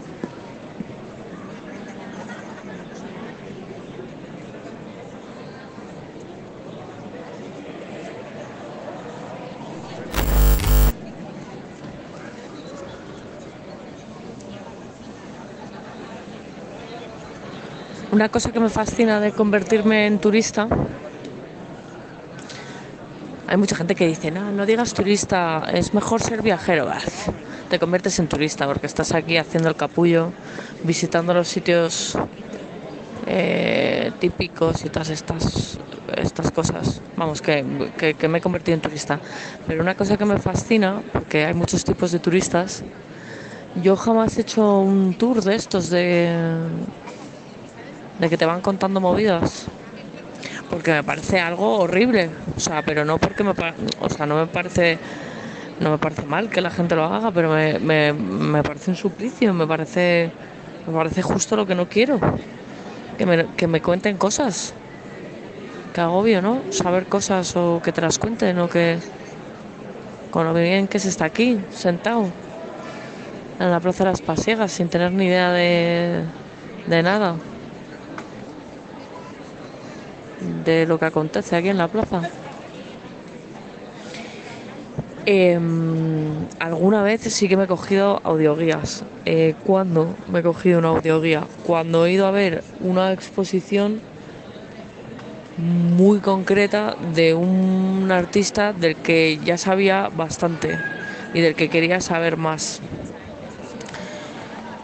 [18.12, 20.68] Una cosa que me fascina de convertirme en turista
[23.52, 26.88] hay mucha gente que dice, no, no digas turista, es mejor ser viajero.
[27.68, 30.32] Te conviertes en turista porque estás aquí haciendo el capullo,
[30.84, 32.16] visitando los sitios
[33.26, 35.78] eh, típicos y todas estas,
[36.16, 37.02] estas cosas.
[37.18, 39.20] Vamos, que, que, que me he convertido en turista.
[39.66, 42.82] Pero una cosa que me fascina, porque hay muchos tipos de turistas,
[43.82, 46.34] yo jamás he hecho un tour de estos de,
[48.18, 49.68] de que te van contando movidas
[50.72, 53.50] porque me parece algo horrible, o sea, pero no porque me,
[54.00, 54.96] o sea, no me parece,
[55.80, 58.96] no me parece mal que la gente lo haga, pero me, me, me parece un
[58.96, 60.30] suplicio, me parece,
[60.86, 62.18] me parece justo lo que no quiero,
[63.18, 64.72] que me, que me cuenten cosas,
[65.92, 66.62] que agobio, ¿no?
[66.70, 68.96] Saber cosas o que te las cuenten o que,
[70.30, 72.30] con lo bien que se está aquí, sentado,
[73.60, 76.22] en la plaza de las Pasiegas, sin tener ni idea de,
[76.86, 77.34] de nada.
[80.64, 82.22] De lo que acontece aquí en la plaza.
[85.24, 89.04] Em, alguna vez sí que me he cogido audioguías.
[89.24, 91.44] Eh, ¿Cuándo me he cogido una audioguía?
[91.64, 94.00] Cuando he ido a ver una exposición
[95.56, 100.78] muy concreta de un artista del que ya sabía bastante
[101.34, 102.80] y del que quería saber más.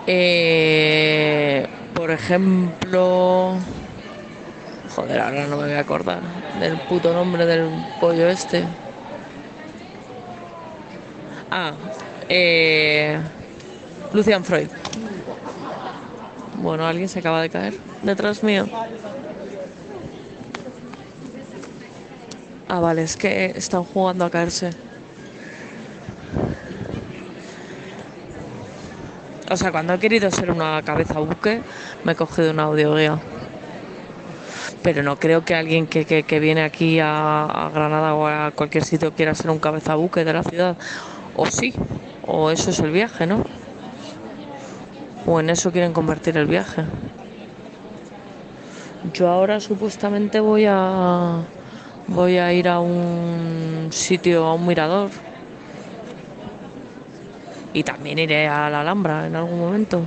[0.06, 3.56] Eh, por ejemplo,
[4.98, 6.20] Joder, ahora no me voy a acordar
[6.58, 7.70] del puto nombre del
[8.00, 8.64] pollo este.
[11.52, 11.72] Ah,
[12.28, 13.16] eh,
[14.12, 14.66] Lucian Freud.
[16.54, 18.66] Bueno, alguien se acaba de caer detrás mío.
[22.68, 24.72] Ah, vale, es que están jugando a caerse.
[29.48, 31.62] O sea, cuando he querido ser una cabeza buque,
[32.02, 33.20] me he cogido una audioguía
[34.88, 38.84] pero no creo que alguien que, que, que viene aquí a, Granada o a cualquier
[38.84, 40.78] sitio quiera ser un cabezabuque de la ciudad.
[41.36, 41.74] O sí,
[42.26, 43.44] o eso es el viaje, ¿no?
[45.26, 46.84] O en eso quieren convertir el viaje.
[49.12, 51.42] Yo ahora supuestamente voy a
[52.06, 55.10] voy a ir a un sitio, a un mirador.
[57.74, 60.00] Y también iré a la Alhambra en algún momento.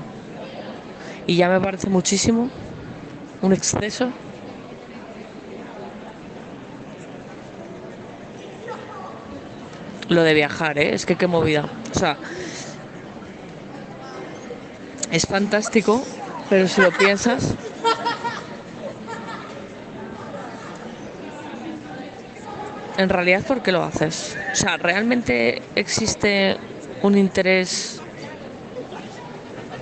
[1.28, 2.50] Y ya me parece muchísimo,
[3.44, 4.12] un exceso.
[10.12, 10.94] Lo de viajar, ¿eh?
[10.94, 11.66] es que qué movida.
[11.96, 12.18] O sea,
[15.12, 16.04] es fantástico,
[16.50, 17.56] pero si lo piensas,
[22.98, 24.38] en realidad, ¿por qué lo haces?
[24.52, 26.58] O sea, ¿realmente existe
[27.02, 28.02] un interés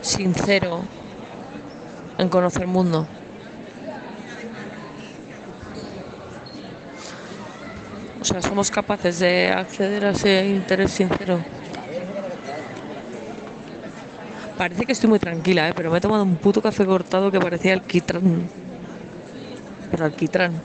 [0.02, 0.84] sincero
[2.18, 3.08] en conocer el mundo?
[8.22, 11.40] O sea, somos capaces de acceder a ese interés sincero.
[14.58, 15.74] Parece que estoy muy tranquila, ¿eh?
[15.74, 18.50] pero me he tomado un puto café cortado que parecía alquitrán.
[19.90, 20.62] Pero alquitrán.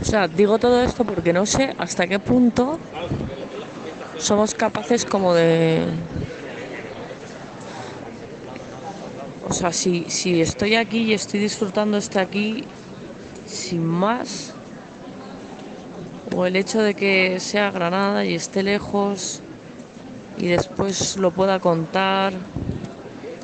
[0.00, 2.80] O sea, digo todo esto porque no sé hasta qué punto
[4.18, 5.84] somos capaces como de
[9.48, 12.64] O sea, si, si estoy aquí y estoy disfrutando estar aquí
[13.44, 14.52] sin más,
[16.32, 19.44] o el hecho de que sea Granada y esté lejos
[20.36, 22.34] y después lo pueda contar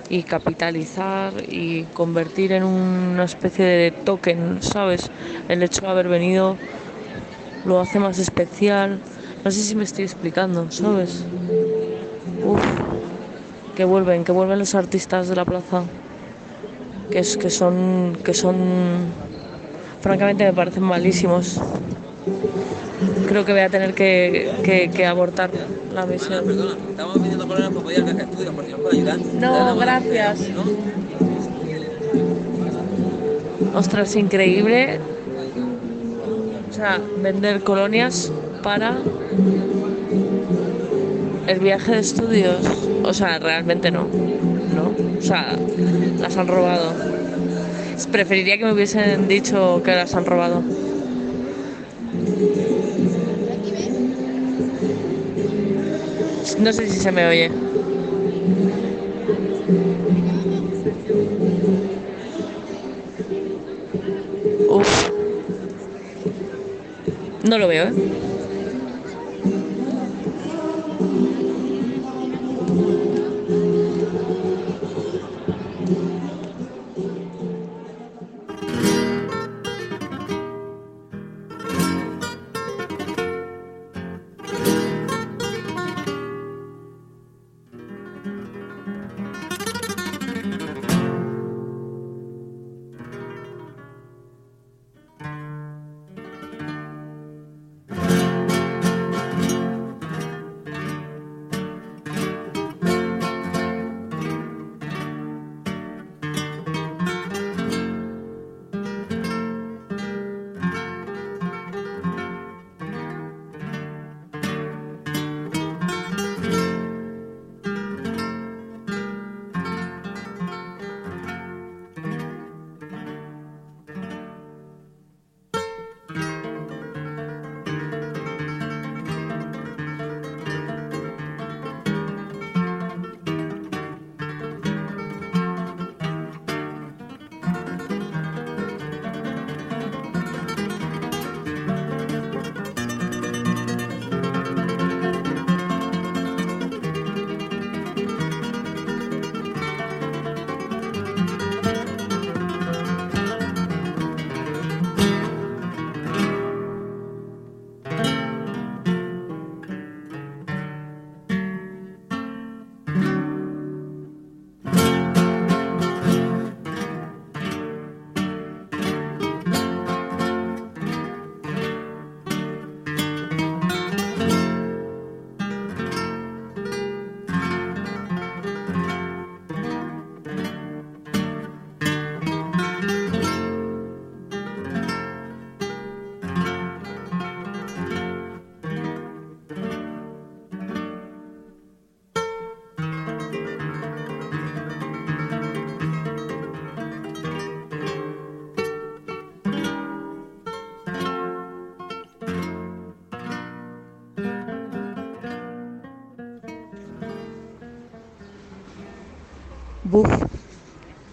[0.09, 5.11] y capitalizar y convertir en una especie de token, ¿sabes?
[5.49, 6.59] El hecho de haber venido
[7.65, 9.01] lo hace más especial.
[9.45, 11.25] No sé si me estoy explicando, ¿sabes?
[12.43, 12.92] Uf,
[13.77, 15.83] que vuelven, que vuelven los artistas de la plaza.
[17.11, 18.57] Que, es, que son, que son,
[20.01, 21.61] francamente me parecen malísimos.
[23.27, 25.51] Creo que voy a tener que, que- que abortar
[25.95, 26.45] la misión.
[26.45, 29.19] Perdona, estamos pidiendo para estudio, por ayudar.
[29.41, 30.41] No, gracias.
[33.75, 35.01] Ostras, increíble.
[36.71, 38.97] O sea, vender colonias para
[41.47, 42.82] el viaje de estudios.
[43.05, 44.07] O sea, realmente no.
[44.75, 44.95] No.
[45.19, 45.57] O sea,
[46.19, 46.95] las han robado.
[48.11, 50.63] Preferiría que me hubiesen dicho que las han robado.
[56.59, 57.51] No sé si se me oye.
[64.69, 65.11] Uf.
[67.49, 68.22] No lo veo, ¿eh?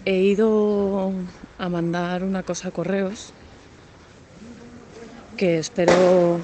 [0.06, 1.12] He ido
[1.58, 3.34] a mandar una cosa a correos
[5.36, 6.40] que espero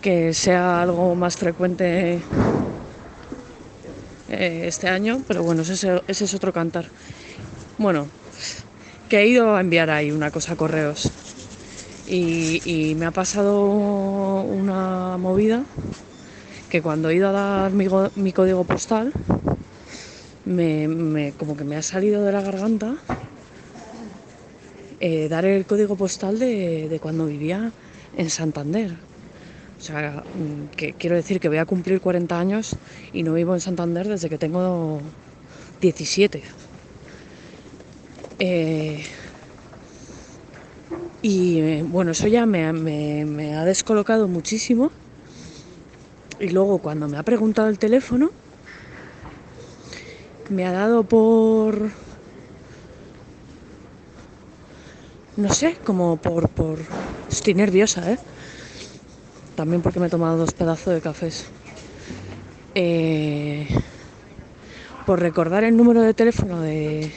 [0.00, 2.22] que sea algo más frecuente
[4.28, 6.86] eh, este año, pero bueno, ese, ese es otro cantar.
[7.78, 8.06] Bueno,
[9.08, 11.10] que he ido a enviar ahí una cosa a correos
[12.06, 13.64] y, me ha pasado
[14.42, 15.64] una movida
[16.70, 19.12] que cuando he ido a dar mi código postal,
[20.54, 22.96] me, como que me ha salido de la garganta
[25.00, 27.74] eh, dar el código postal de, de cuando vivía
[28.16, 28.92] en Santander.
[29.78, 32.78] O sea, mm, que quiero decir que voy a cumplir 40 años
[33.12, 35.02] y no vivo en Santander desde que tengo
[35.80, 36.44] 17.
[38.38, 39.04] Eh,
[41.20, 42.72] y eh, bueno, eso ya me-
[43.24, 44.92] me ha descolocado muchísimo.
[46.38, 48.32] Y luego cuando me ha preguntado el teléfono,
[50.48, 51.90] me ha dado por...
[55.36, 56.48] No sé, como por...
[56.48, 56.78] por...
[57.30, 58.18] Estoy nerviosa, ¿eh?
[59.54, 61.46] También porque me he tomado dos pedazos de cafés.
[62.74, 63.66] Eh,
[65.04, 67.12] por recordar el número de teléfono de,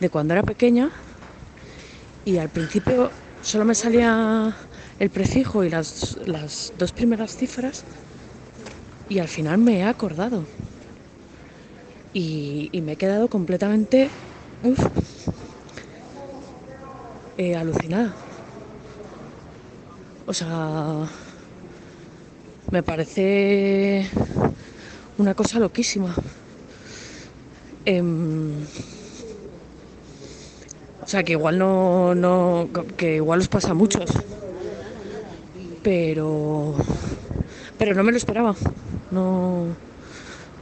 [0.00, 0.90] de cuando era pequeña
[2.24, 3.10] y al principio
[3.42, 4.54] solo me salía
[4.98, 7.84] el prefijo y las, las dos primeras cifras
[9.08, 10.44] y al final me he acordado.
[12.12, 14.10] Y, me he quedado completamente
[17.36, 18.14] eh, alucinada.
[20.26, 21.08] O sea,
[22.70, 24.06] me parece
[25.18, 26.14] una cosa loquísima.
[27.84, 28.64] Em,
[31.02, 34.10] o sea, que igual no, no, que igual os pasa a muchos.
[35.82, 36.74] Pero,
[37.76, 38.54] pero no me lo esperaba.
[39.10, 39.66] No,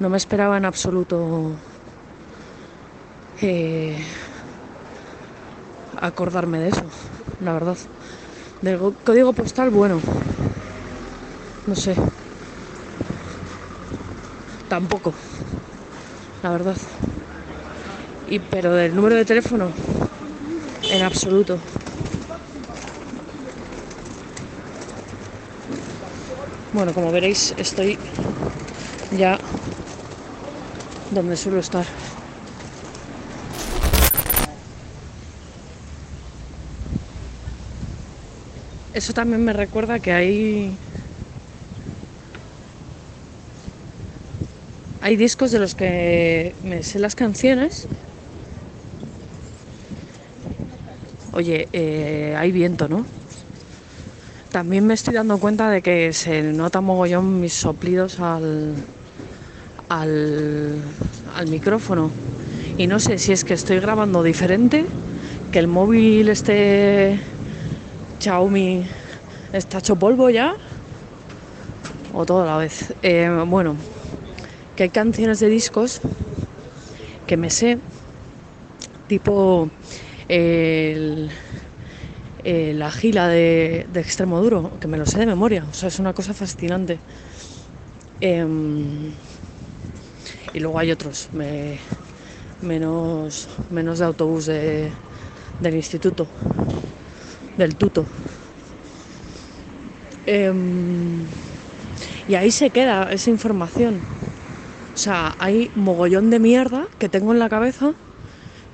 [0.01, 1.61] no me esperaba en absoluto
[3.41, 4.05] eh,
[5.97, 6.91] acordarme de eso,
[7.39, 7.79] la verdad.
[8.63, 10.01] Del go- código postal, bueno,
[11.67, 11.95] no sé.
[14.69, 15.15] Tampoco,
[16.43, 16.77] la verdad.
[18.27, 19.75] Y pero del número de teléfono,
[20.91, 21.61] en absoluto.
[26.73, 27.99] Bueno, como veréis, estoy
[29.11, 29.41] ya
[31.11, 31.85] donde suelo estar.
[38.93, 40.77] Eso también me recuerda que hay
[45.01, 47.87] hay discos de los que me sé las canciones.
[51.33, 53.07] Oye, eh, hay viento, ¿no?
[54.51, 58.75] También me estoy dando cuenta de que se nota mogollón mis soplidos al,
[59.91, 60.81] al,
[61.37, 62.11] al micrófono.
[62.79, 64.87] Y no sé si es que estoy grabando diferente,
[65.53, 67.21] que el móvil este
[68.21, 68.87] Xiaomi
[69.53, 70.55] está hecho polvo ya,
[72.15, 72.95] o todo a la vez.
[73.03, 73.77] Eh, bueno,
[74.77, 76.01] que hay canciones de discos
[77.27, 77.79] que me sé,
[79.09, 79.69] tipo
[80.29, 81.31] el,
[82.45, 85.89] eh, la gila de, de extremo duro, que me lo sé de memoria, o sea,
[85.89, 86.99] es una cosa fascinante.
[88.21, 89.13] Em,
[90.53, 91.81] y luego hay otros, me-
[92.61, 94.95] menos, menos de autobús de-
[95.61, 96.31] del instituto,
[97.57, 98.09] del tuto.
[100.27, 101.29] Em,
[102.27, 104.07] y ahí se queda esa información.
[104.95, 107.95] O sea, hay mogollón de mierda que tengo en la cabeza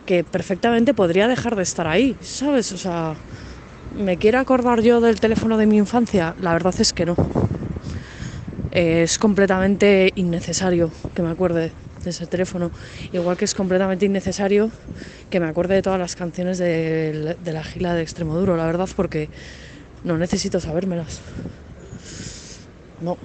[0.07, 2.73] que perfectamente podría dejar de estar ahí, ¿sabes?
[2.73, 3.21] O sea,
[3.93, 6.35] ¿me quiero acordar yo del teléfono de mi infancia?
[6.39, 7.17] La verdad es que no.
[8.77, 11.73] Es completamente innecesario que me acuerde
[12.05, 12.73] de ese teléfono.
[13.11, 14.71] Igual que es completamente innecesario
[15.31, 19.31] que me acuerde de todas las canciones de, la gila de Extremoduro, la verdad, porque
[20.03, 21.23] no necesito sabérmelas.
[23.01, 23.19] No.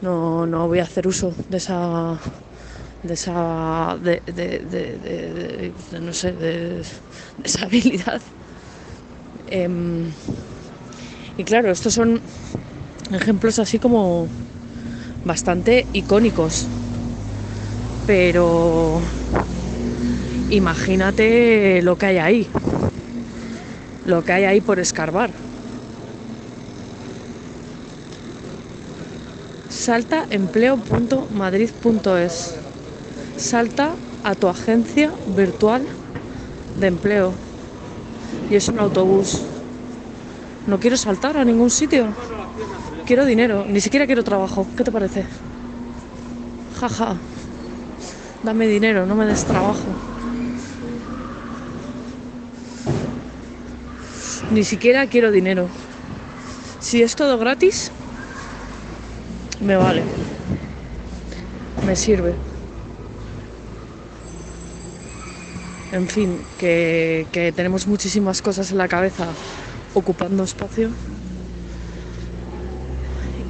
[0.00, 2.18] No, no voy a hacer uso de esa
[3.02, 6.84] de esa de, de- de- de- no sé de
[7.44, 8.22] esa habilidad
[9.46, 10.12] Em,
[11.36, 12.22] y claro estos son
[13.14, 14.26] ejemplos así como
[15.24, 16.66] bastante icónicos.
[18.06, 19.00] Pero
[20.50, 22.48] imagínate lo que hay ahí
[24.10, 25.30] lo que hay ahí por escarbar.
[29.68, 32.56] Saltaempleo.madrid.es
[33.36, 33.92] salta
[34.24, 35.86] a tu agencia virtual
[36.78, 37.32] de empleo.
[38.50, 39.40] Y es un autobús.
[40.66, 42.08] No quiero saltar a ningún sitio
[43.10, 44.68] quiero dinero ni siquiera quiero trabajo.
[44.76, 45.24] ¿qué te parece?
[46.78, 47.16] jaja.
[48.44, 49.88] Dame dinero no me des trabajo.
[54.52, 55.66] Ni siquiera quiero dinero.
[56.78, 57.90] Si es todo gratis
[59.60, 60.04] me vale.
[61.84, 62.36] Me sirve.
[65.90, 69.26] En fin que, tenemos muchísimas cosas en la cabeza
[69.94, 70.90] ocupando espacio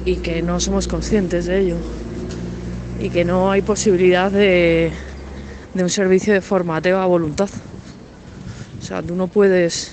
[0.05, 1.77] y que no somos conscientes de ello
[2.99, 4.93] y que no hay posibilidad de,
[5.73, 7.49] de un servicio de formateo a voluntad.
[8.79, 9.91] O sea, tú no puedes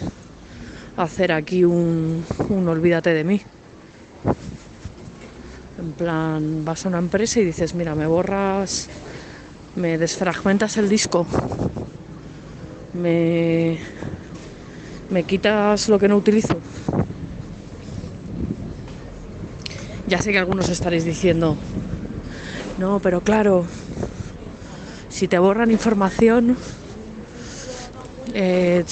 [0.97, 3.43] hacer aquí un, un olvídate de mí.
[5.79, 8.89] En plan, vas a una empresa y dices, mira, me borras,
[9.77, 11.27] me desfragmentas el disco,
[12.93, 13.79] me,
[15.11, 16.61] me quitas lo que no utilizo.
[20.09, 21.59] Ya sé que algunos estaréis diciendo,
[22.79, 23.67] no, pero claro,
[25.11, 26.57] si te borran información,
[28.33, 28.85] eh,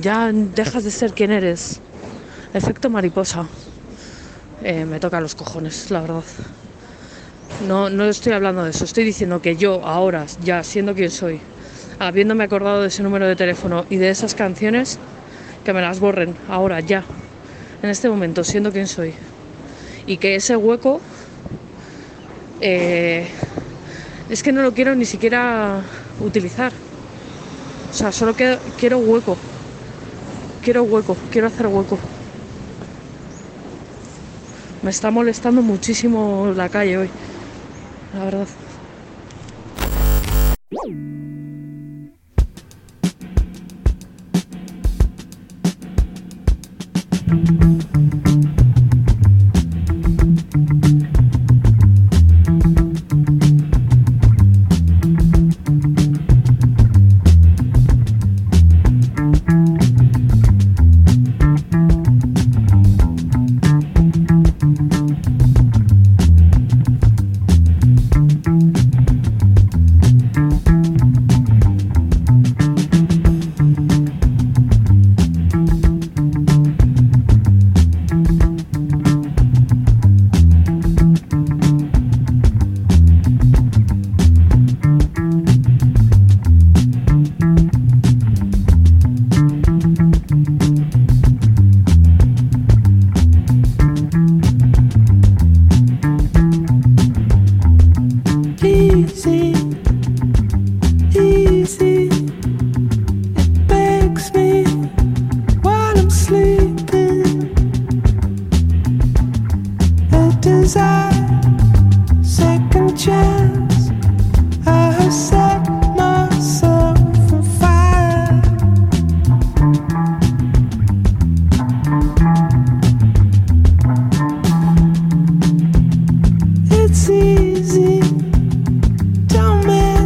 [0.00, 1.80] ya dejas de ser quien eres.
[2.52, 3.46] Efecto mariposa.
[4.64, 6.24] Eh, me toca los cojones, la verdad.
[7.60, 11.40] No, no estoy hablando de eso, estoy diciendo que yo ahora, ya siendo quien soy,
[12.00, 14.98] habiéndome acordado de ese número de teléfono y de esas canciones,
[15.64, 17.04] que me las borren ahora, ya,
[17.82, 19.14] en este momento, siendo quien soy.
[20.06, 21.00] Y que ese hueco
[22.60, 23.26] eh,
[24.28, 25.82] Es que no lo quiero ni siquiera
[26.20, 26.72] utilizar.
[27.90, 29.36] O sea, solo quiero hueco.
[30.62, 31.98] Quiero hueco, quiero hacer hueco.
[34.82, 37.10] Me está molestando muchísimo la calle hoy,
[38.14, 38.46] la verdad.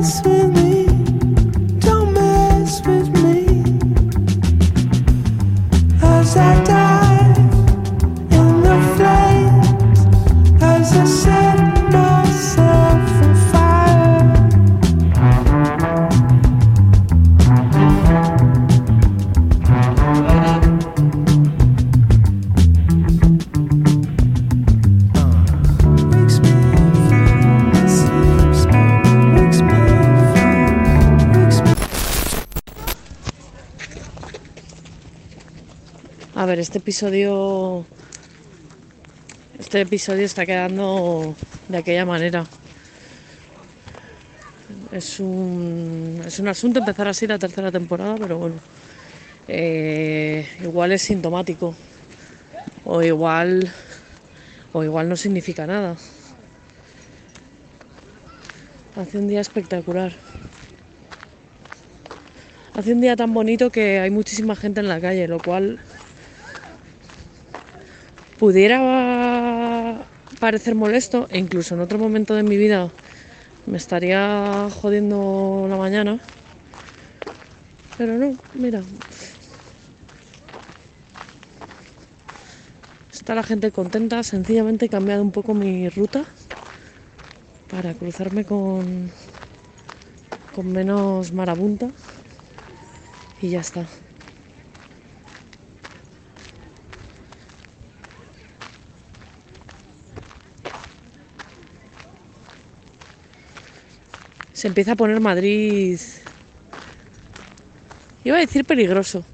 [0.00, 0.49] dance with
[36.70, 37.84] este episodio.
[39.58, 41.34] Este episodio está quedando
[41.66, 42.46] de aquella manera.
[44.92, 48.54] Es un, es un asunto empezar así la tercera temporada, pero bueno.
[49.48, 51.74] eh, igual es sintomático.
[52.84, 53.68] O igual.
[54.72, 55.96] O igual no significa nada.
[58.94, 60.12] Hace un día espectacular.
[62.74, 65.80] Hace un día tan bonito que hay muchísima gente en la calle, lo cual
[68.40, 70.02] pudiera
[70.40, 72.88] parecer molesto e incluso en otro momento de mi vida
[73.66, 76.18] me estaría jodiendo la mañana.
[77.98, 78.80] Pero no, mira.
[83.12, 86.24] Está la gente contenta, sencillamente he cambiado un poco mi ruta
[87.70, 89.10] para cruzarme con,
[90.56, 91.90] con menos marabunta
[93.42, 93.84] y ya está.
[104.60, 105.98] Se empieza a poner Madrid.
[108.24, 109.24] Iba a decir peligroso.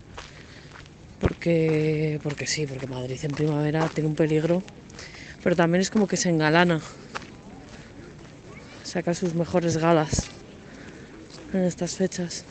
[1.19, 4.63] Porque, porque sí, porque Madrid en primavera tiene un peligro.
[5.43, 6.81] Pero también es como que se engalana.
[8.85, 10.29] Saca sus mejores galas
[11.53, 12.45] en estas fechas.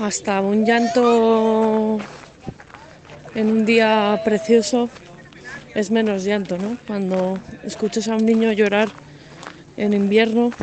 [0.00, 1.98] Hasta un llanto
[3.34, 4.88] en un día precioso
[5.74, 6.78] es menos llanto, ¿no?
[6.86, 8.88] Cuando escuchas a un niño llorar
[9.76, 10.54] en invierno,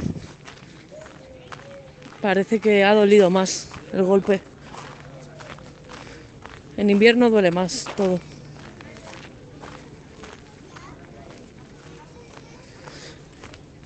[2.19, 4.41] parece que ha dolido más el golpe.
[6.75, 8.19] En invierno duele más todo.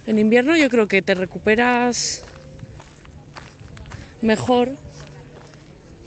[0.08, 2.24] En invierno yo creo que te recuperas
[4.22, 4.78] mejor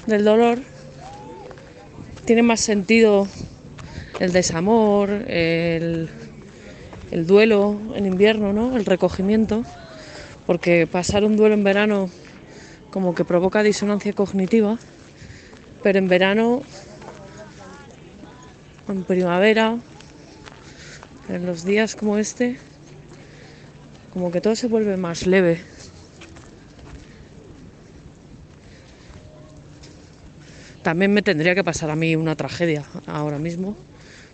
[0.07, 0.59] del dolor.
[2.24, 3.28] Tiene más sentido
[4.20, 6.09] el desamor, el,
[7.11, 8.76] el duelo en invierno, ¿no?
[8.76, 9.64] El recogimiento.
[10.46, 12.11] Porque pasar un duelo en verano
[12.90, 14.78] como que provoca disonancia cognitiva.
[15.82, 16.62] Pero en verano,
[18.88, 19.78] en primavera,
[21.28, 22.59] en los días como este,
[24.12, 25.61] como que todo se vuelve más leve.
[30.85, 33.74] También me tendría que pasar a mí una tragedia ahora mismo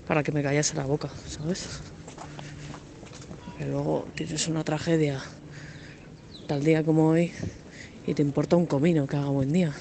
[0.04, 1.68] para que me callase la boca, ¿sabes?
[3.56, 5.22] Que luego tienes una tragedia
[6.48, 7.30] tal día como hoy
[8.04, 9.72] y te importa un comino que haga buen día.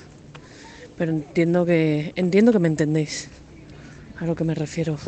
[0.95, 3.29] Pero entiendo que entiendo que me entendéis
[4.19, 4.99] a lo que me refiero.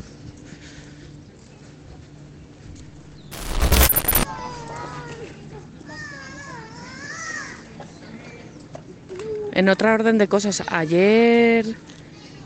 [9.61, 11.63] En otra orden de cosas, ayer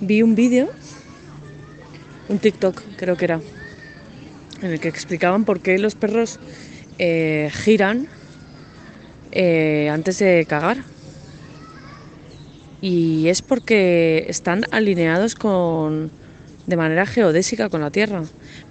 [0.02, 0.68] vi un vídeo,
[2.28, 3.40] un TikTok creo que era,
[4.62, 6.42] en el que explicaban por qué los perros
[7.00, 8.10] eh, giran
[9.32, 10.80] eh, antes de cagar.
[12.82, 16.12] Y es porque están alineados con,
[16.68, 18.24] de manera geodésica con la Tierra.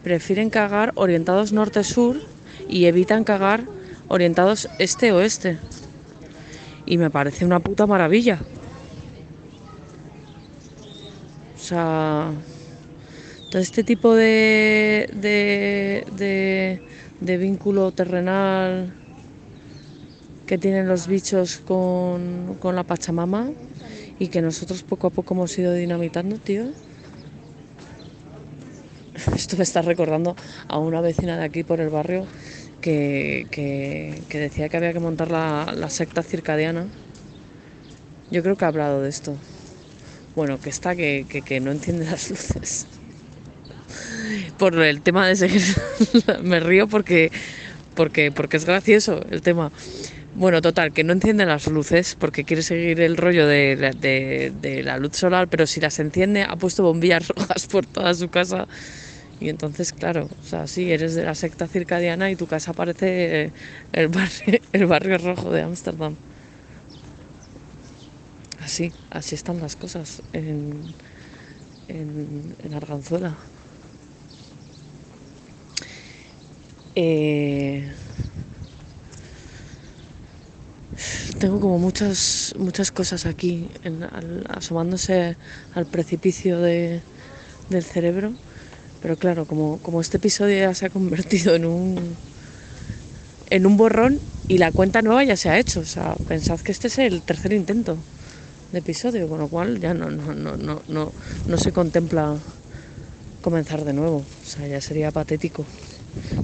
[0.03, 2.21] Prefieren cagar orientados norte-sur
[2.69, 3.65] y evitan cagar
[4.09, 5.57] orientados este-oeste.
[6.87, 8.41] Y me parece una puta maravilla.
[11.57, 12.30] O sea,
[13.51, 16.82] todo este tipo de, de,
[17.20, 18.93] de, vínculo terrenal
[20.47, 23.51] que tienen los bichos con, con la Pachamama
[24.18, 26.66] y que nosotros poco a poco hemos ido dinamitando, tío.
[29.35, 30.37] Esto me está recordando
[30.68, 32.26] a una vecina de aquí por el barrio
[32.85, 36.85] que, que- que decía que había que montar la, la secta circadiana.
[38.30, 39.39] Yo creo que ha hablado de esto.
[40.35, 42.87] Bueno, que está que, que, que no entiende las luces.
[44.59, 45.62] Por el tema de seguir.
[46.43, 47.30] me río porque,
[47.95, 49.72] porque, porque es gracioso el tema.
[50.35, 54.82] Bueno, total, que no enciende las luces porque quiere seguir el rollo de, de- de
[54.82, 58.68] la luz solar, pero si las enciende ha puesto bombillas rojas por toda su casa.
[59.41, 63.53] Y entonces, claro, o sea, sí, eres de la secta circadiana y tu casa parece
[63.93, 66.16] el barrio, el barrio rojo de Ámsterdam.
[68.59, 70.95] Así, así están las cosas en,
[71.89, 73.39] en, en Arganzuela.
[76.97, 77.93] Eh,
[81.39, 85.37] tengo como muchas muchas cosas aquí en- al- asomándose
[85.72, 87.03] al precipicio de-
[87.68, 88.35] del cerebro
[89.05, 92.17] pero claro como, como este episodio ya se ha convertido en un
[93.51, 96.73] en un borrón y la cuenta nueva ya se ha hecho o sea pensad que
[96.73, 97.99] este es el tercer intento
[98.73, 101.13] de episodio con lo cual ya no no no no no,
[101.47, 102.35] no se contempla
[103.45, 104.25] comenzar de nuevo.
[104.25, 105.67] O sea ya sería patético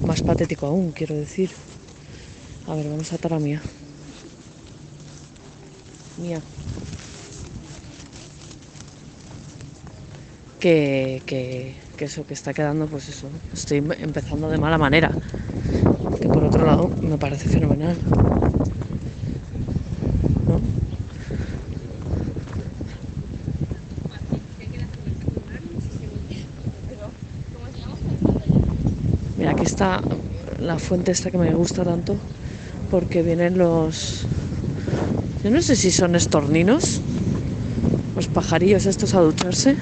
[0.05, 1.49] más patético aún quiero decir.
[2.67, 3.59] A ver vamos a atar a Mía.
[6.21, 6.39] Mía.
[10.59, 15.11] Que, que, que eso que está quedando pues eso estoy em- empezando de mala manera
[16.19, 17.95] que por otro lado me parece fenomenal
[20.47, 20.59] ¿no?
[29.37, 30.01] Mira, aquí está
[30.59, 32.15] la fuente esta que me gusta tanto
[32.89, 34.25] porque vienen los...
[35.43, 37.01] Yo no sé si son estorninos,
[38.15, 39.75] los pajarillos estos a ducharse.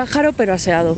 [0.00, 0.96] Pájaro pero aseado.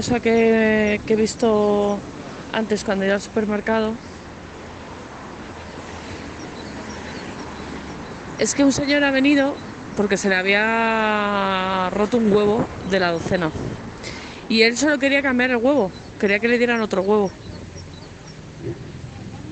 [0.00, 2.00] Que, he visto
[2.52, 3.94] antes cuando iba al supermercado
[8.40, 9.54] es que un señor ha venido
[9.96, 13.52] porque se le había roto un huevo de la docena.
[14.48, 17.30] Y él solo quería cambiar el huevo, quería que le dieran otro huevo.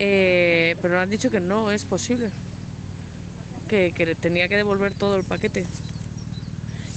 [0.00, 2.30] Eh, pero han dicho que no es posible,
[3.68, 5.64] que, que tenía que devolver todo el paquete.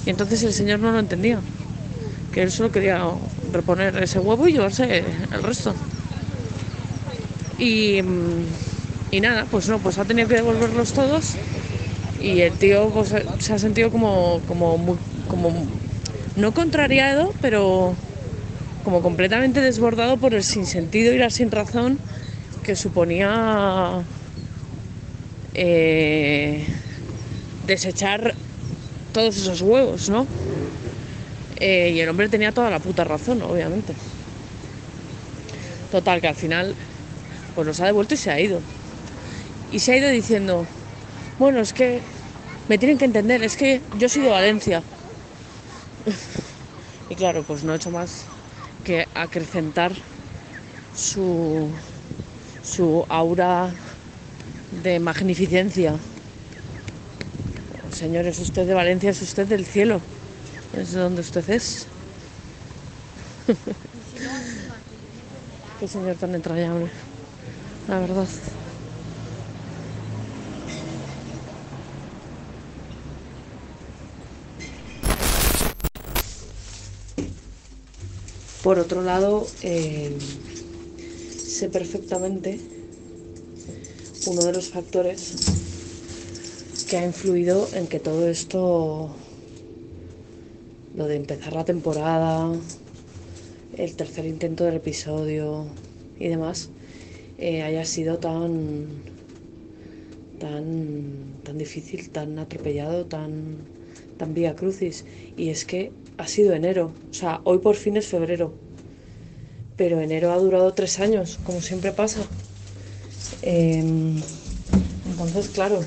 [0.07, 1.39] Y entonces el señor no lo entendía,
[2.33, 2.99] que él solo quería
[3.55, 5.75] reponer ese huevo y llevarse el resto.
[7.57, 7.99] Y,
[9.11, 11.37] y nada, pues no, pues ha tenido que devolverlos todos
[12.21, 14.97] y el tío pues, se ha sentido como, como, muy-
[15.29, 15.51] como
[16.35, 17.95] no contrariado, pero
[18.83, 21.99] como completamente desbordado por el sinsentido y la sin razón
[22.63, 24.03] que suponía
[25.53, 26.65] eh,
[27.67, 28.33] desechar
[29.13, 30.27] todos esos huevos, ¿no?
[31.57, 33.93] Eh, y el hombre tenía toda la puta razón, obviamente.
[35.91, 36.75] Total, que al final
[37.55, 38.59] pues los ha devuelto y se ha ido.
[39.71, 40.65] Y se ha ido diciendo,
[41.39, 42.01] bueno, es que
[42.67, 44.83] me tienen que entender, es que yo soy de Valencia.
[47.09, 48.25] y claro, pues no he hecho más
[48.83, 49.93] que acrecentar
[50.95, 51.69] su,
[52.63, 53.71] su aura
[54.83, 55.93] de magnificencia.
[57.91, 60.01] Señor, es usted de Valencia, es usted del cielo.
[60.77, 61.87] Es de donde usted es.
[65.79, 66.89] Qué señor tan entrañable,
[67.87, 68.27] la verdad.
[78.61, 80.17] Por otro lado, eh,
[81.37, 82.59] sé perfectamente
[84.25, 85.35] uno de los factores
[86.89, 89.15] que ha influido en que todo esto,
[90.95, 92.53] lo de empezar la temporada,
[93.77, 95.65] el tercer intento del episodio
[96.17, 96.69] y demás,
[97.37, 98.87] eh, haya sido tan,
[100.39, 103.57] tan, tan difícil, tan atropellado, tan,
[104.17, 105.03] tan vía crucis.
[105.35, 108.53] Y es que ha sido enero, o sea, hoy por fin es febrero,
[109.75, 112.21] pero enero ha durado tres años, como siempre pasa.
[113.41, 114.21] Em,
[115.11, 115.81] entonces, claro,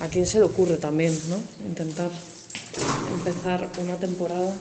[0.00, 1.38] ¿a quién se le ocurre también, no?
[1.66, 2.10] Intentar
[3.12, 4.54] empezar una temporada.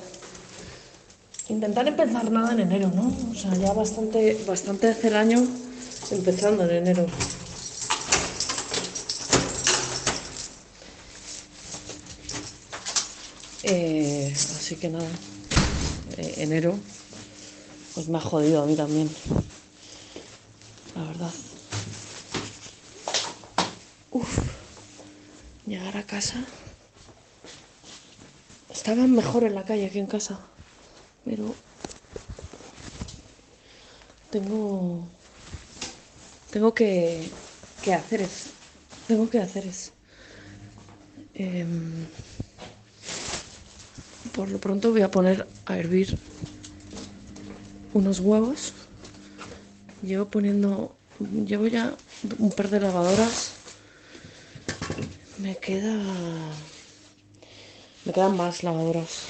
[1.50, 3.12] Intentar empezar nada en enero, ¿no?
[3.32, 5.48] O sea, ya bastante, bastante hace el año
[6.12, 7.06] empezando en enero.
[13.64, 15.08] Eh, así que nada,
[16.18, 16.76] eh, enero
[17.94, 19.10] pues me ha jodido a mí también,
[20.96, 21.32] la verdad.
[24.12, 24.40] Uf,
[25.68, 26.44] llegar a casa.
[28.74, 30.40] Estaban mejor en la calle que en casa,
[31.26, 31.54] pero
[34.32, 35.08] tengo
[36.52, 37.30] tengo que,
[37.84, 38.48] que hacer es
[39.08, 39.92] tengo que hacer es
[41.34, 42.06] em,
[44.34, 46.18] por lo pronto voy a poner a hervir
[47.94, 48.74] unos huevos.
[50.02, 50.96] Llevo poniendo,
[51.46, 51.94] llevo ya
[52.40, 53.52] un par de lavadoras.
[55.38, 55.96] Me queda,
[58.06, 59.28] me quedan más lavadoras.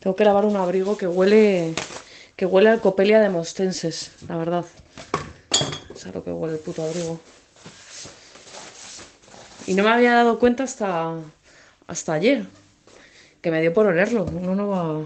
[0.00, 1.74] Tengo que lavar un abrigo que huele,
[2.36, 4.64] que huele a copelia de mostenses, la verdad.
[5.94, 7.20] Es a lo que huele el puto abrigo.
[9.66, 11.14] Y no me había dado cuenta hasta,
[11.86, 12.46] hasta ayer
[13.40, 14.24] que me dio por olerlo.
[14.24, 15.04] Uno no va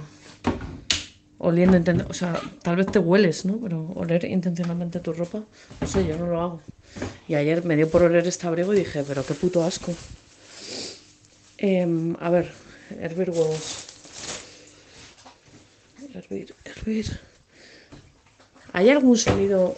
[1.38, 3.58] oliendo, o sea, tal vez te hueles, ¿no?
[3.58, 5.42] Pero oler intencionalmente tu ropa,
[5.80, 6.60] no sé, yo no lo hago.
[7.28, 9.94] Y ayer me dio por oler este abrigo y dije, pero qué puto asco.
[11.62, 12.50] Em, a ver,
[13.02, 13.84] hervir huevos.
[16.14, 17.20] Hervir, hervir.
[18.72, 19.76] ¿Hay algún sonido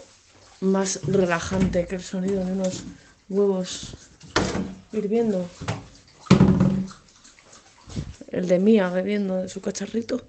[0.61, 2.85] más relajante que el sonido de unos
[3.29, 3.95] huevos
[4.93, 5.45] hirviendo?
[8.31, 10.25] El de Mía bebiendo de su cacharrito.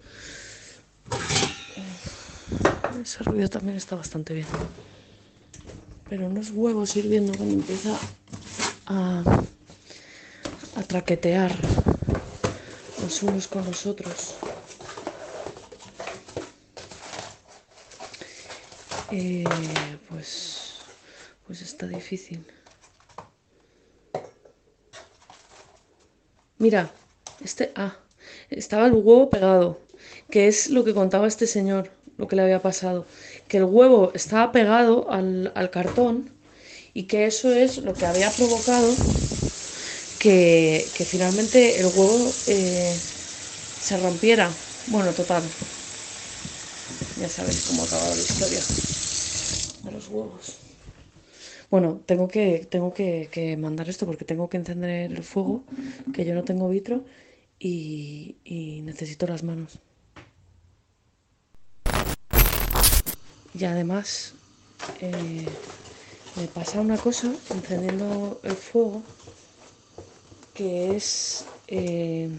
[2.99, 4.47] Ese ruido también está bastante bien.
[6.09, 7.95] Pero unos huevos hirviendo cuando empieza
[8.87, 9.23] a,
[10.75, 11.51] a traquetear
[13.01, 14.35] los unos con los otros.
[19.11, 19.43] Eh,
[20.09, 20.79] pues,
[21.45, 22.45] pues está difícil.
[26.57, 26.91] Mira,
[27.43, 27.97] este, ah,
[28.49, 29.79] estaba el huevo pegado,
[30.31, 33.05] que es lo que contaba este señor, lo que le había pasado,
[33.47, 36.31] que el huevo estaba pegado al, al cartón
[36.93, 38.87] y que eso es lo que había provocado
[40.23, 42.95] que, finalmente el huevo eh,
[43.81, 44.49] se rompiera.
[44.87, 45.43] Bueno, total.
[47.19, 48.61] Ya sabéis cómo ha acabado la historia
[49.83, 50.57] de los huevos.
[51.69, 55.63] Bueno, tengo que, tengo que, mandar esto porque tengo que encender el fuego,
[56.13, 57.03] que yo no tengo vitro
[57.59, 59.79] y, y necesito las manos.
[63.53, 64.35] Y además
[65.01, 65.45] eh,
[66.37, 69.03] me pasa una cosa encendiendo el fuego
[70.53, 72.29] que es eh,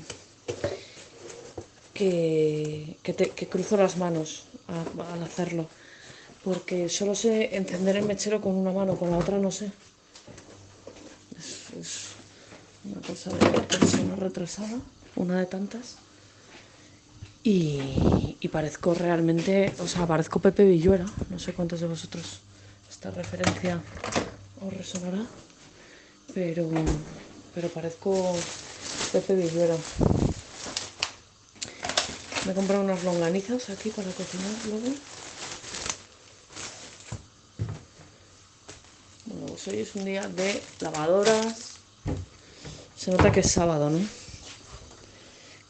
[1.97, 4.28] que, que, te- cruzo las manos
[5.12, 5.65] al hacerlo.
[6.47, 9.69] Porque solo sé encender el mechero con una mano, con la otra no sé.
[11.36, 12.16] Es, es
[12.85, 14.81] una cosa de persona retrasada,
[15.16, 16.03] una de tantas.
[17.43, 21.07] Y, y parezco realmente, o sea, parezco Pepe Villuera.
[21.28, 22.43] No sé cuántos de vosotros
[22.89, 23.85] esta referencia
[24.57, 25.24] os resonará,
[26.32, 26.66] pero,
[27.55, 28.35] pero parezco
[29.12, 29.76] Pepe Villuera.
[32.44, 34.97] Me he comprado unas longanizas aquí para cocinar luego.
[39.26, 41.74] Bueno, pues hoy es un día de lavadoras.
[42.97, 44.01] Se nota que es sábado, ¿no?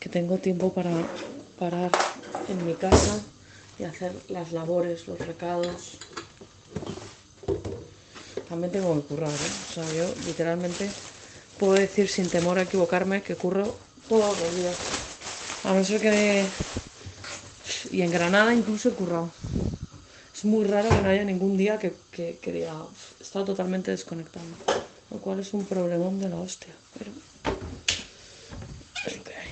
[0.01, 0.91] Que tengo tiempo para
[1.59, 1.91] parar
[2.49, 3.21] en mi casa
[3.79, 5.99] y hacer las labores, los recados.
[8.49, 9.53] También tengo que currar, ¿eh?
[9.71, 10.91] O sea, yo literalmente
[11.65, 13.79] puedo decir sin temor a equivocarme que curro
[14.09, 14.77] todos los días.
[15.65, 16.45] A no ser que...
[17.91, 19.31] Y en Granada incluso he currado.
[20.35, 23.91] Es muy raro que no haya ningún día que, que, diga, "Uf, he estado totalmente
[23.91, 24.45] desconectado.
[25.11, 26.75] Lo cual es un problemón de la hostia.
[26.99, 27.11] Pero
[29.07, 29.49] es que hay.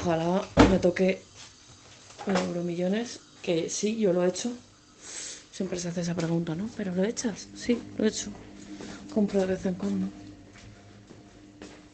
[0.00, 1.22] Ojalá me toque
[2.26, 4.50] euromillones, que sí, yo lo he hecho.
[5.52, 6.68] Siempre se hace esa pregunta, ¿no?
[6.76, 7.46] ¿Pero lo echas?
[7.54, 8.30] Sí, lo he hecho.
[9.14, 10.08] Compro de vez en cuando.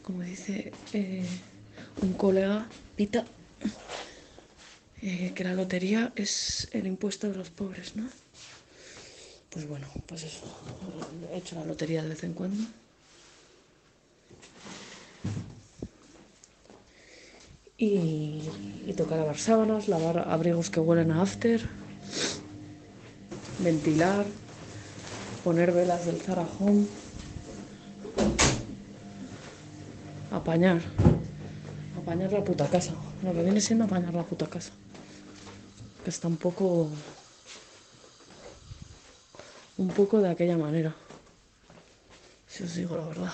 [0.01, 1.23] Como dice eh,
[2.01, 3.25] un colega, Pita,
[5.03, 8.09] eh, que la lotería es el impuesto de los pobres, ¿no?
[9.51, 10.45] Pues bueno, pues eso.
[11.31, 12.63] He hecho la lotería de vez en cuando.
[17.77, 18.41] Y,
[18.87, 21.67] y toca lavar sábanas, lavar abrigos que huelen a after,
[23.59, 24.25] ventilar,
[25.43, 26.85] poner velas del Zara Home,
[30.31, 30.81] apañar,
[32.01, 34.71] apañar la puta casa, lo que viene siendo apañar la puta casa,
[36.03, 36.89] que está un poco,
[39.77, 40.95] un poco de aquella manera,
[42.47, 43.33] si os digo la verdad.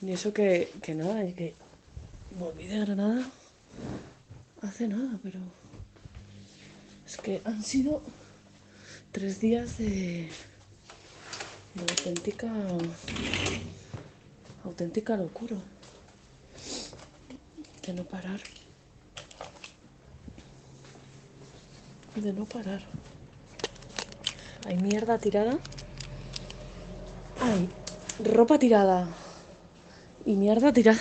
[0.00, 1.54] Y eso que, que nada, y que
[2.38, 3.28] volví de Granada
[4.62, 5.40] hace nada, pero
[7.06, 8.02] es que han sido
[9.12, 10.28] tres días de,
[11.74, 12.52] de auténtica
[14.68, 15.56] auténtica locura.
[17.84, 18.40] De no parar.
[22.14, 22.82] De no parar.
[24.66, 25.58] Hay mierda tirada
[27.40, 27.68] hay
[28.24, 29.08] ropa tirada
[30.26, 31.00] y mierda tirada.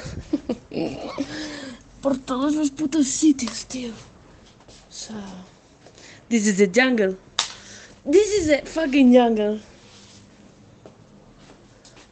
[2.02, 3.92] Por todos los putos sitios tío.
[3.92, 5.46] O sea
[6.30, 7.18] this is the jungle.
[8.10, 9.60] This is a fucking jungle.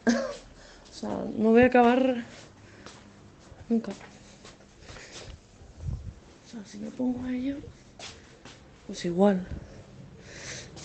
[0.08, 0.94] o
[1.38, 2.24] no voy a acabar
[3.70, 3.92] nunca.
[6.46, 7.58] O sea, si me pongo a ello,
[8.88, 9.48] pues igual.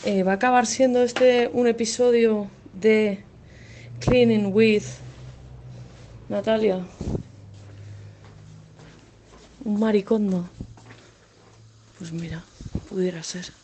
[0.04, 3.22] Eh, va a acabar siendo este un episodio de
[4.00, 4.84] Cleaning with
[6.28, 6.84] Natalia.
[9.64, 10.48] Un maricondo.
[11.98, 12.42] Pues mira,
[12.88, 13.59] pudiera ser.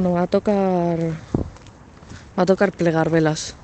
[0.00, 0.98] Bueno, va a tocar.
[2.38, 3.54] Va a tocar plegar velas.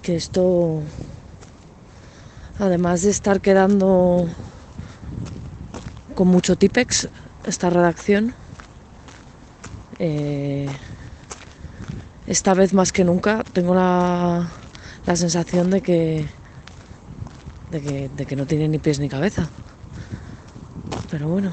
[0.00, 0.80] Que esto.
[2.58, 4.26] Además de estar quedando
[6.14, 7.10] con mucho Tipex,
[7.44, 8.34] esta redacción.
[9.98, 10.70] eh,
[12.26, 14.48] esta vez más que nunca tengo la,
[15.04, 16.26] la sensación de que,
[17.70, 19.46] de que de que no tiene ni pies ni cabeza.
[21.10, 21.52] Pero bueno.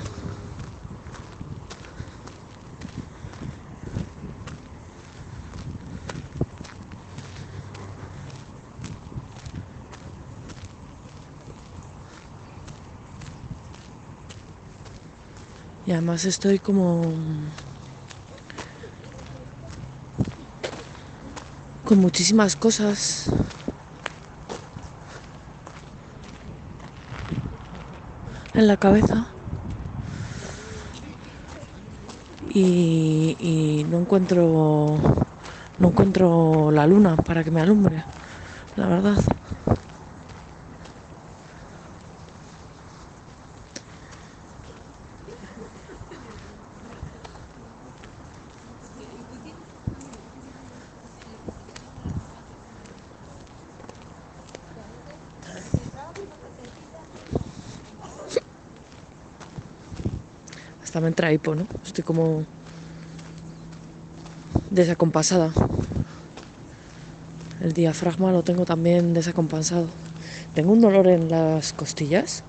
[15.99, 17.11] Además estoy como
[21.83, 23.29] con muchísimas cosas.
[28.53, 29.27] En la cabeza.
[32.49, 34.97] Y, no encuentro
[35.79, 38.03] no encuentro la luna para que me alumbre
[38.77, 39.17] la verdad
[60.99, 61.65] hasta me entra hipo, ¿no?
[61.85, 62.43] Estoy como
[64.69, 65.53] desacompasada.
[67.61, 69.87] El diafragma lo tengo también desacompasado.
[70.55, 72.43] Tengo un dolor en las costillas,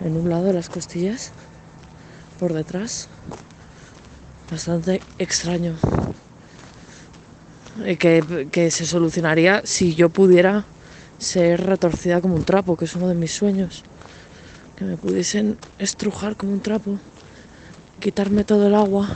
[0.00, 1.32] en un lado de las costillas,
[2.38, 3.08] por detrás,
[4.50, 5.74] bastante extraño.
[7.84, 10.64] Eh, Que, que se solucionaría si yo pudiera
[11.18, 13.82] ser retorcida como un trapo, que es uno de mis sueños.
[14.76, 16.98] Que me pudiesen estrujar como un trapo
[18.02, 19.08] quitarme todo el agua.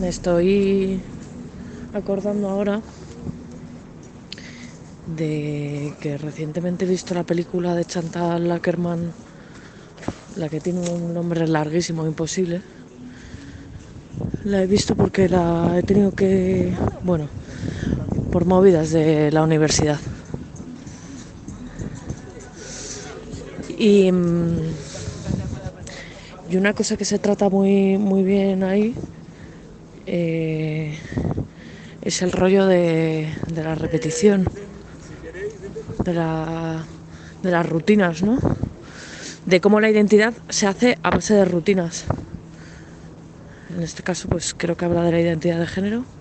[0.00, 1.00] Me estoy
[1.92, 2.80] acordando ahora
[5.16, 9.10] de que recientemente he visto la película de Chantal Ackerman,
[10.36, 12.62] la que tiene un nombre larguísimo, imposible.
[14.44, 16.72] La he visto porque la he tenido que,
[17.02, 17.28] bueno,
[18.36, 19.98] por movidas de la universidad.
[23.78, 24.58] Y, mm,
[26.50, 28.94] y una cosa que se trata muy, muy bien ahí
[30.04, 30.98] eh,
[32.02, 34.44] es el rollo de, de la repetición,
[36.04, 36.84] de, la,
[37.42, 38.36] de las rutinas, ¿no?
[39.46, 42.04] De cómo la identidad se hace a base de rutinas.
[43.74, 46.15] En este caso, pues creo que habla de la identidad de género.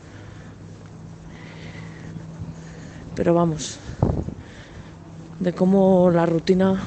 [3.16, 3.78] Pero vamos,
[5.40, 6.82] de cómo la rutina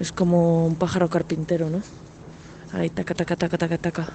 [0.00, 1.80] es como un pájaro carpintero, ¿no?
[2.72, 4.08] Ahí, taca, taca, taca, taca, taca.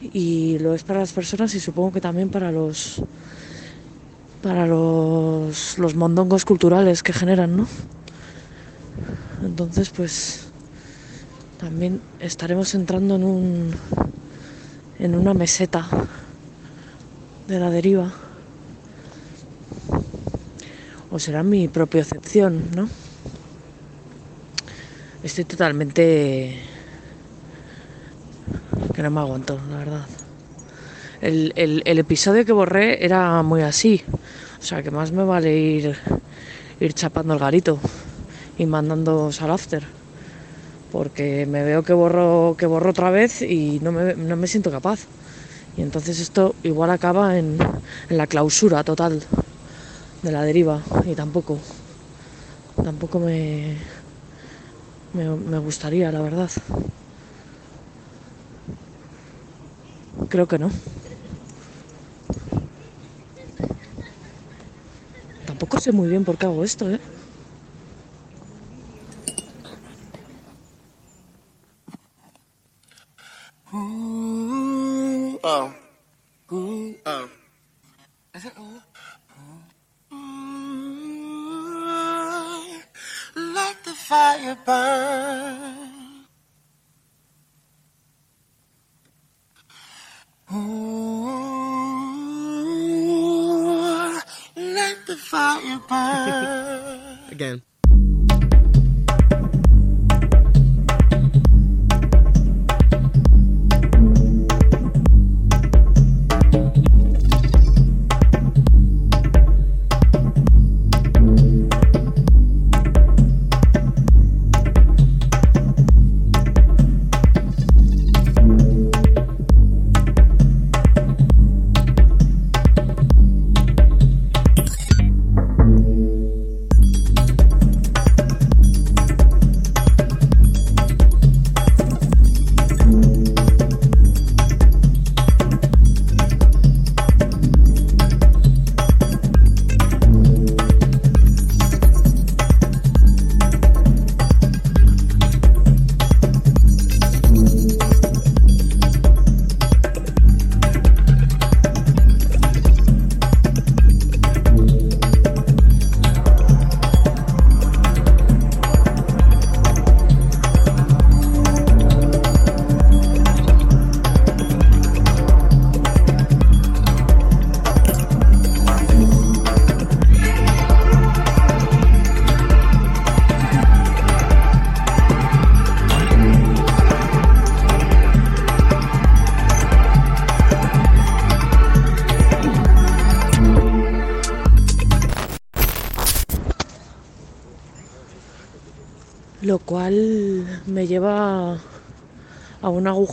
[0.00, 3.02] Y lo es para las personas y supongo que también para los
[4.42, 7.66] para los, los mondongos culturales que generan, ¿no?
[9.42, 10.46] Entonces, pues
[11.58, 13.74] también estaremos entrando en un
[14.98, 15.86] en una meseta
[17.48, 18.12] de la deriva
[21.14, 22.88] o será mi propia excepción, ¿no?
[25.22, 26.58] Estoy totalmente
[28.92, 30.06] que no me aguanto, la verdad.
[31.20, 34.02] El, episodio que borré era muy así,
[34.60, 35.96] o sea que más me vale ir,
[36.80, 37.78] ir chapando el garito
[38.58, 39.84] y mandando al after,
[40.90, 44.72] porque me veo que borro, que borro otra vez y no me, no me siento
[44.72, 45.06] capaz.
[45.76, 47.56] Y entonces esto igual acaba en
[48.08, 49.22] la clausura total
[50.24, 51.60] de la deriva y tampoco
[52.82, 53.76] tampoco me,
[55.12, 56.50] me gustaría la verdad.
[60.28, 60.70] Creo que no.
[65.46, 67.00] Tampoco sé muy bien por qué hago esto eh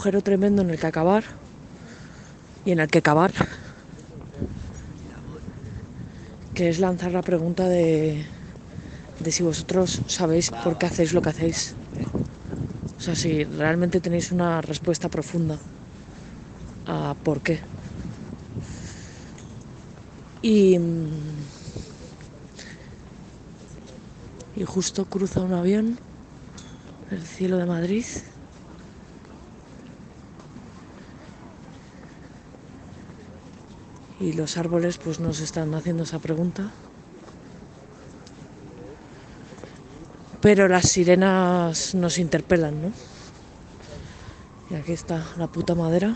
[0.02, 1.24] agujero tremendo en el que acabar
[2.66, 3.32] y en el que cavar,
[6.56, 8.26] que es lanzar la pregunta de,
[9.20, 11.76] de si vosotros sabéis por qué hacéis lo que hacéis.
[12.98, 15.60] O sea, si realmente tenéis una respuesta profunda
[16.88, 17.60] a por qué.
[20.42, 20.80] Y,
[24.56, 26.00] y justo cruza un avión
[27.12, 28.06] el cielo de Madrid.
[34.22, 36.70] Y los árboles pues nos están haciendo esa pregunta.
[40.42, 42.92] Pero las sirenas nos interpelan, ¿no?
[44.70, 46.16] Y aquí está la puta madera.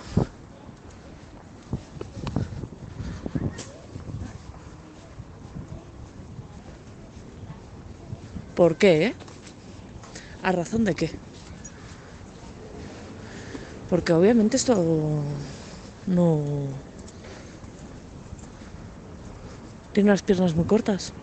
[8.56, 9.15] ¿Por qué, eh?
[10.44, 11.11] ¿A razón de qué?
[13.90, 15.23] Porque obviamente esto
[16.06, 16.94] no...
[19.95, 21.13] Tiene las piernas muy cortas.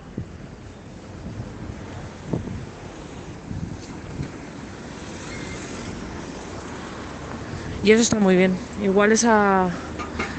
[7.82, 8.56] Y eso está muy bien.
[8.80, 9.68] Igual esa,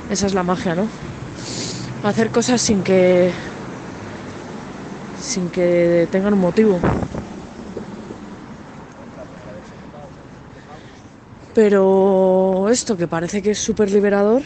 [0.09, 0.89] esa es la magia, ¿no?
[2.03, 3.31] Hacer cosas sin que
[5.21, 6.79] sin que tengan un motivo.
[11.53, 14.41] Pero esto que parece que es súper liberador,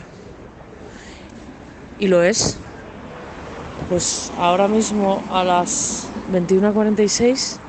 [1.98, 2.67] y lo es,
[3.90, 7.60] pues ahora mismo a las 21.46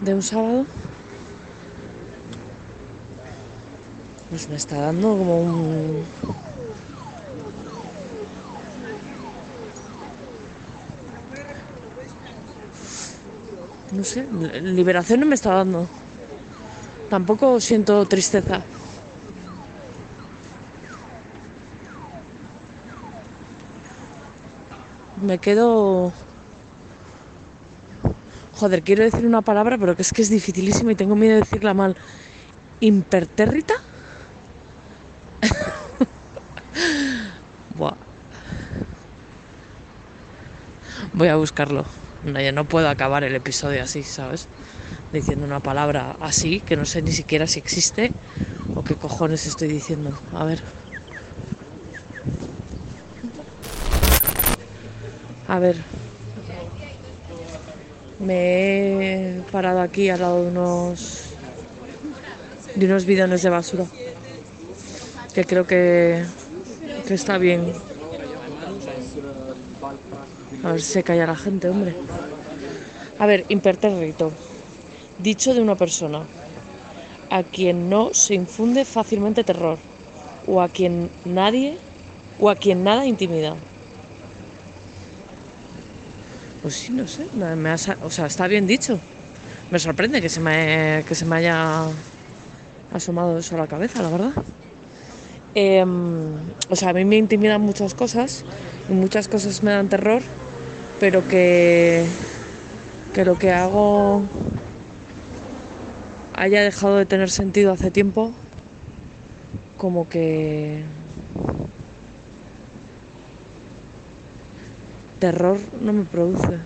[0.00, 0.66] de un sábado,
[4.30, 6.04] pues me está dando como un...
[13.92, 14.26] No sé,
[14.62, 15.86] liberación no me está dando.
[17.10, 18.71] Tampoco siento tristeza.
[25.26, 26.12] Me quedo...
[28.58, 31.40] Joder, quiero decir una palabra, pero que es que es dificilísima y tengo miedo de
[31.40, 31.96] decirla mal.
[32.80, 33.74] ¿Impertérrita?
[37.74, 37.96] Buah.
[41.12, 41.86] Voy a buscarlo.
[42.22, 44.48] No, no puedo acabar el episodio así, ¿sabes?
[45.12, 48.14] Diciendo una palabra así, que no sé ni siquiera si existe
[48.74, 50.20] o qué cojones estoy diciendo.
[50.32, 50.62] A ver.
[55.52, 55.76] A ver.
[58.18, 61.24] Me he parado aquí al lado de unos
[62.74, 63.84] de unos bidones de basura
[65.34, 66.24] que creo que,
[67.06, 67.70] que está bien.
[70.64, 71.94] A ver si se calla la gente, hombre.
[73.18, 74.32] A ver, impertérrito.
[75.18, 76.22] Dicho de una persona
[77.28, 79.76] a quien no se infunde fácilmente terror
[80.46, 81.76] o a quien nadie
[82.40, 83.54] o a quien nada intimida.
[86.62, 89.02] Pues sí, no sé, me ha o sea, está bien dicho.
[89.70, 91.92] Me sorprende que se me, que se me haya
[92.90, 94.34] asomado eso a la cabeza, la verdad.
[95.54, 95.90] Em,
[96.68, 98.46] o sea, a mí me intimidan muchas cosas
[98.88, 100.22] y muchas cosas me dan terror,
[100.98, 102.08] pero que,
[103.12, 104.30] que lo que hago
[106.32, 108.34] haya dejado de tener sentido hace tiempo,
[109.76, 110.86] como que
[115.22, 116.58] terror no me produce.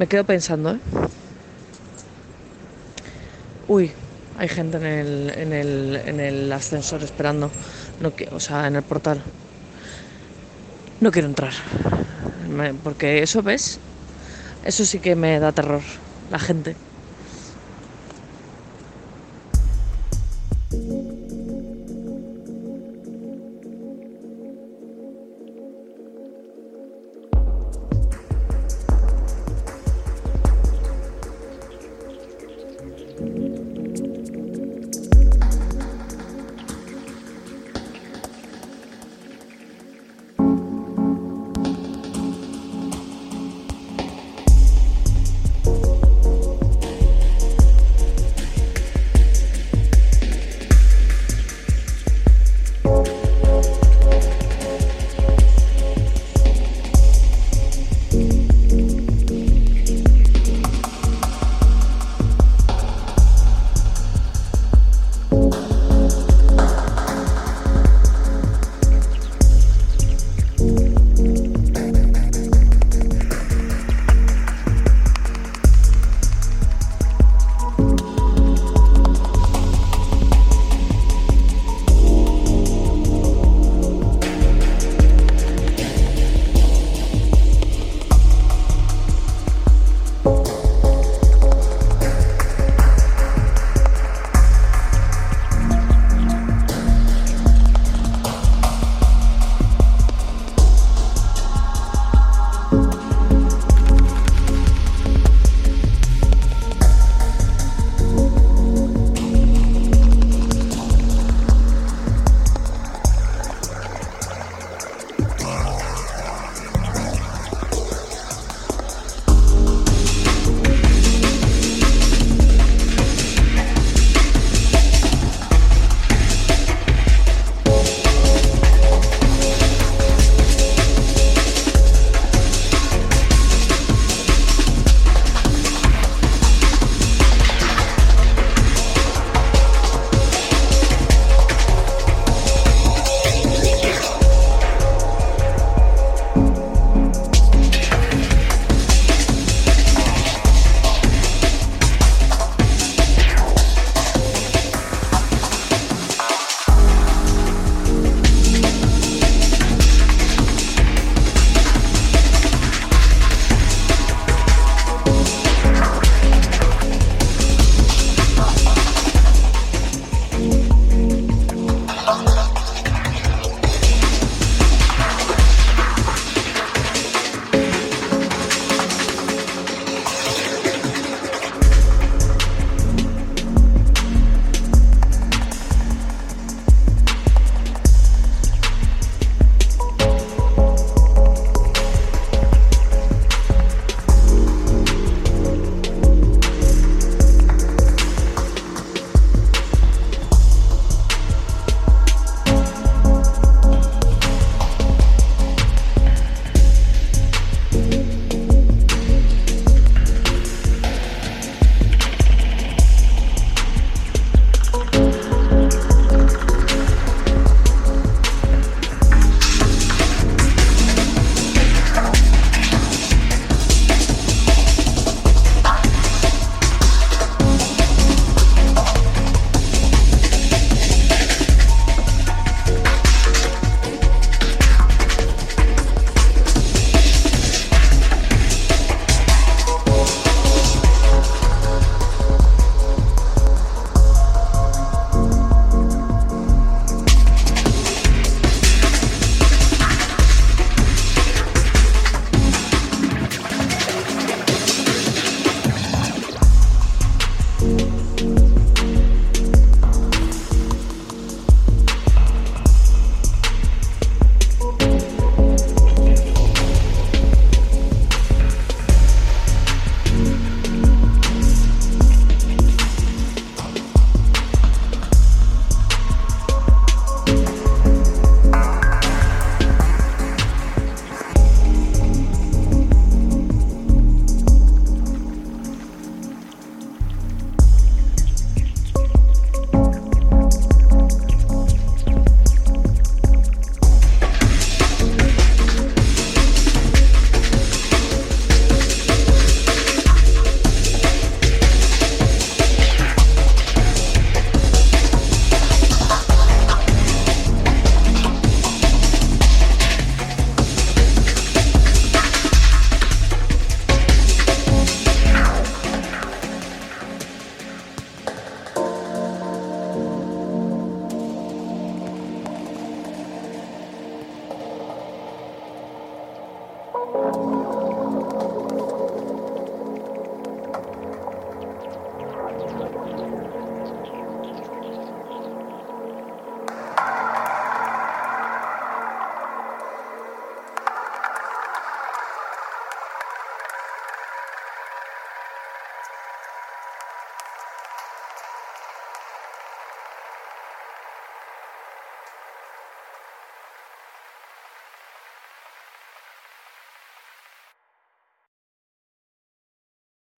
[0.00, 0.80] Me quedo pensando, ¿eh?
[3.68, 3.92] Uy,
[4.36, 7.52] hay gente en el, en el, en el ascensor esperando.
[8.00, 9.22] No, o sea, en el portal.
[11.00, 11.52] No quiero entrar.
[12.82, 13.78] Porque eso, ¿ves?
[14.64, 15.82] Eso sí que me da terror.
[16.32, 16.74] La gente.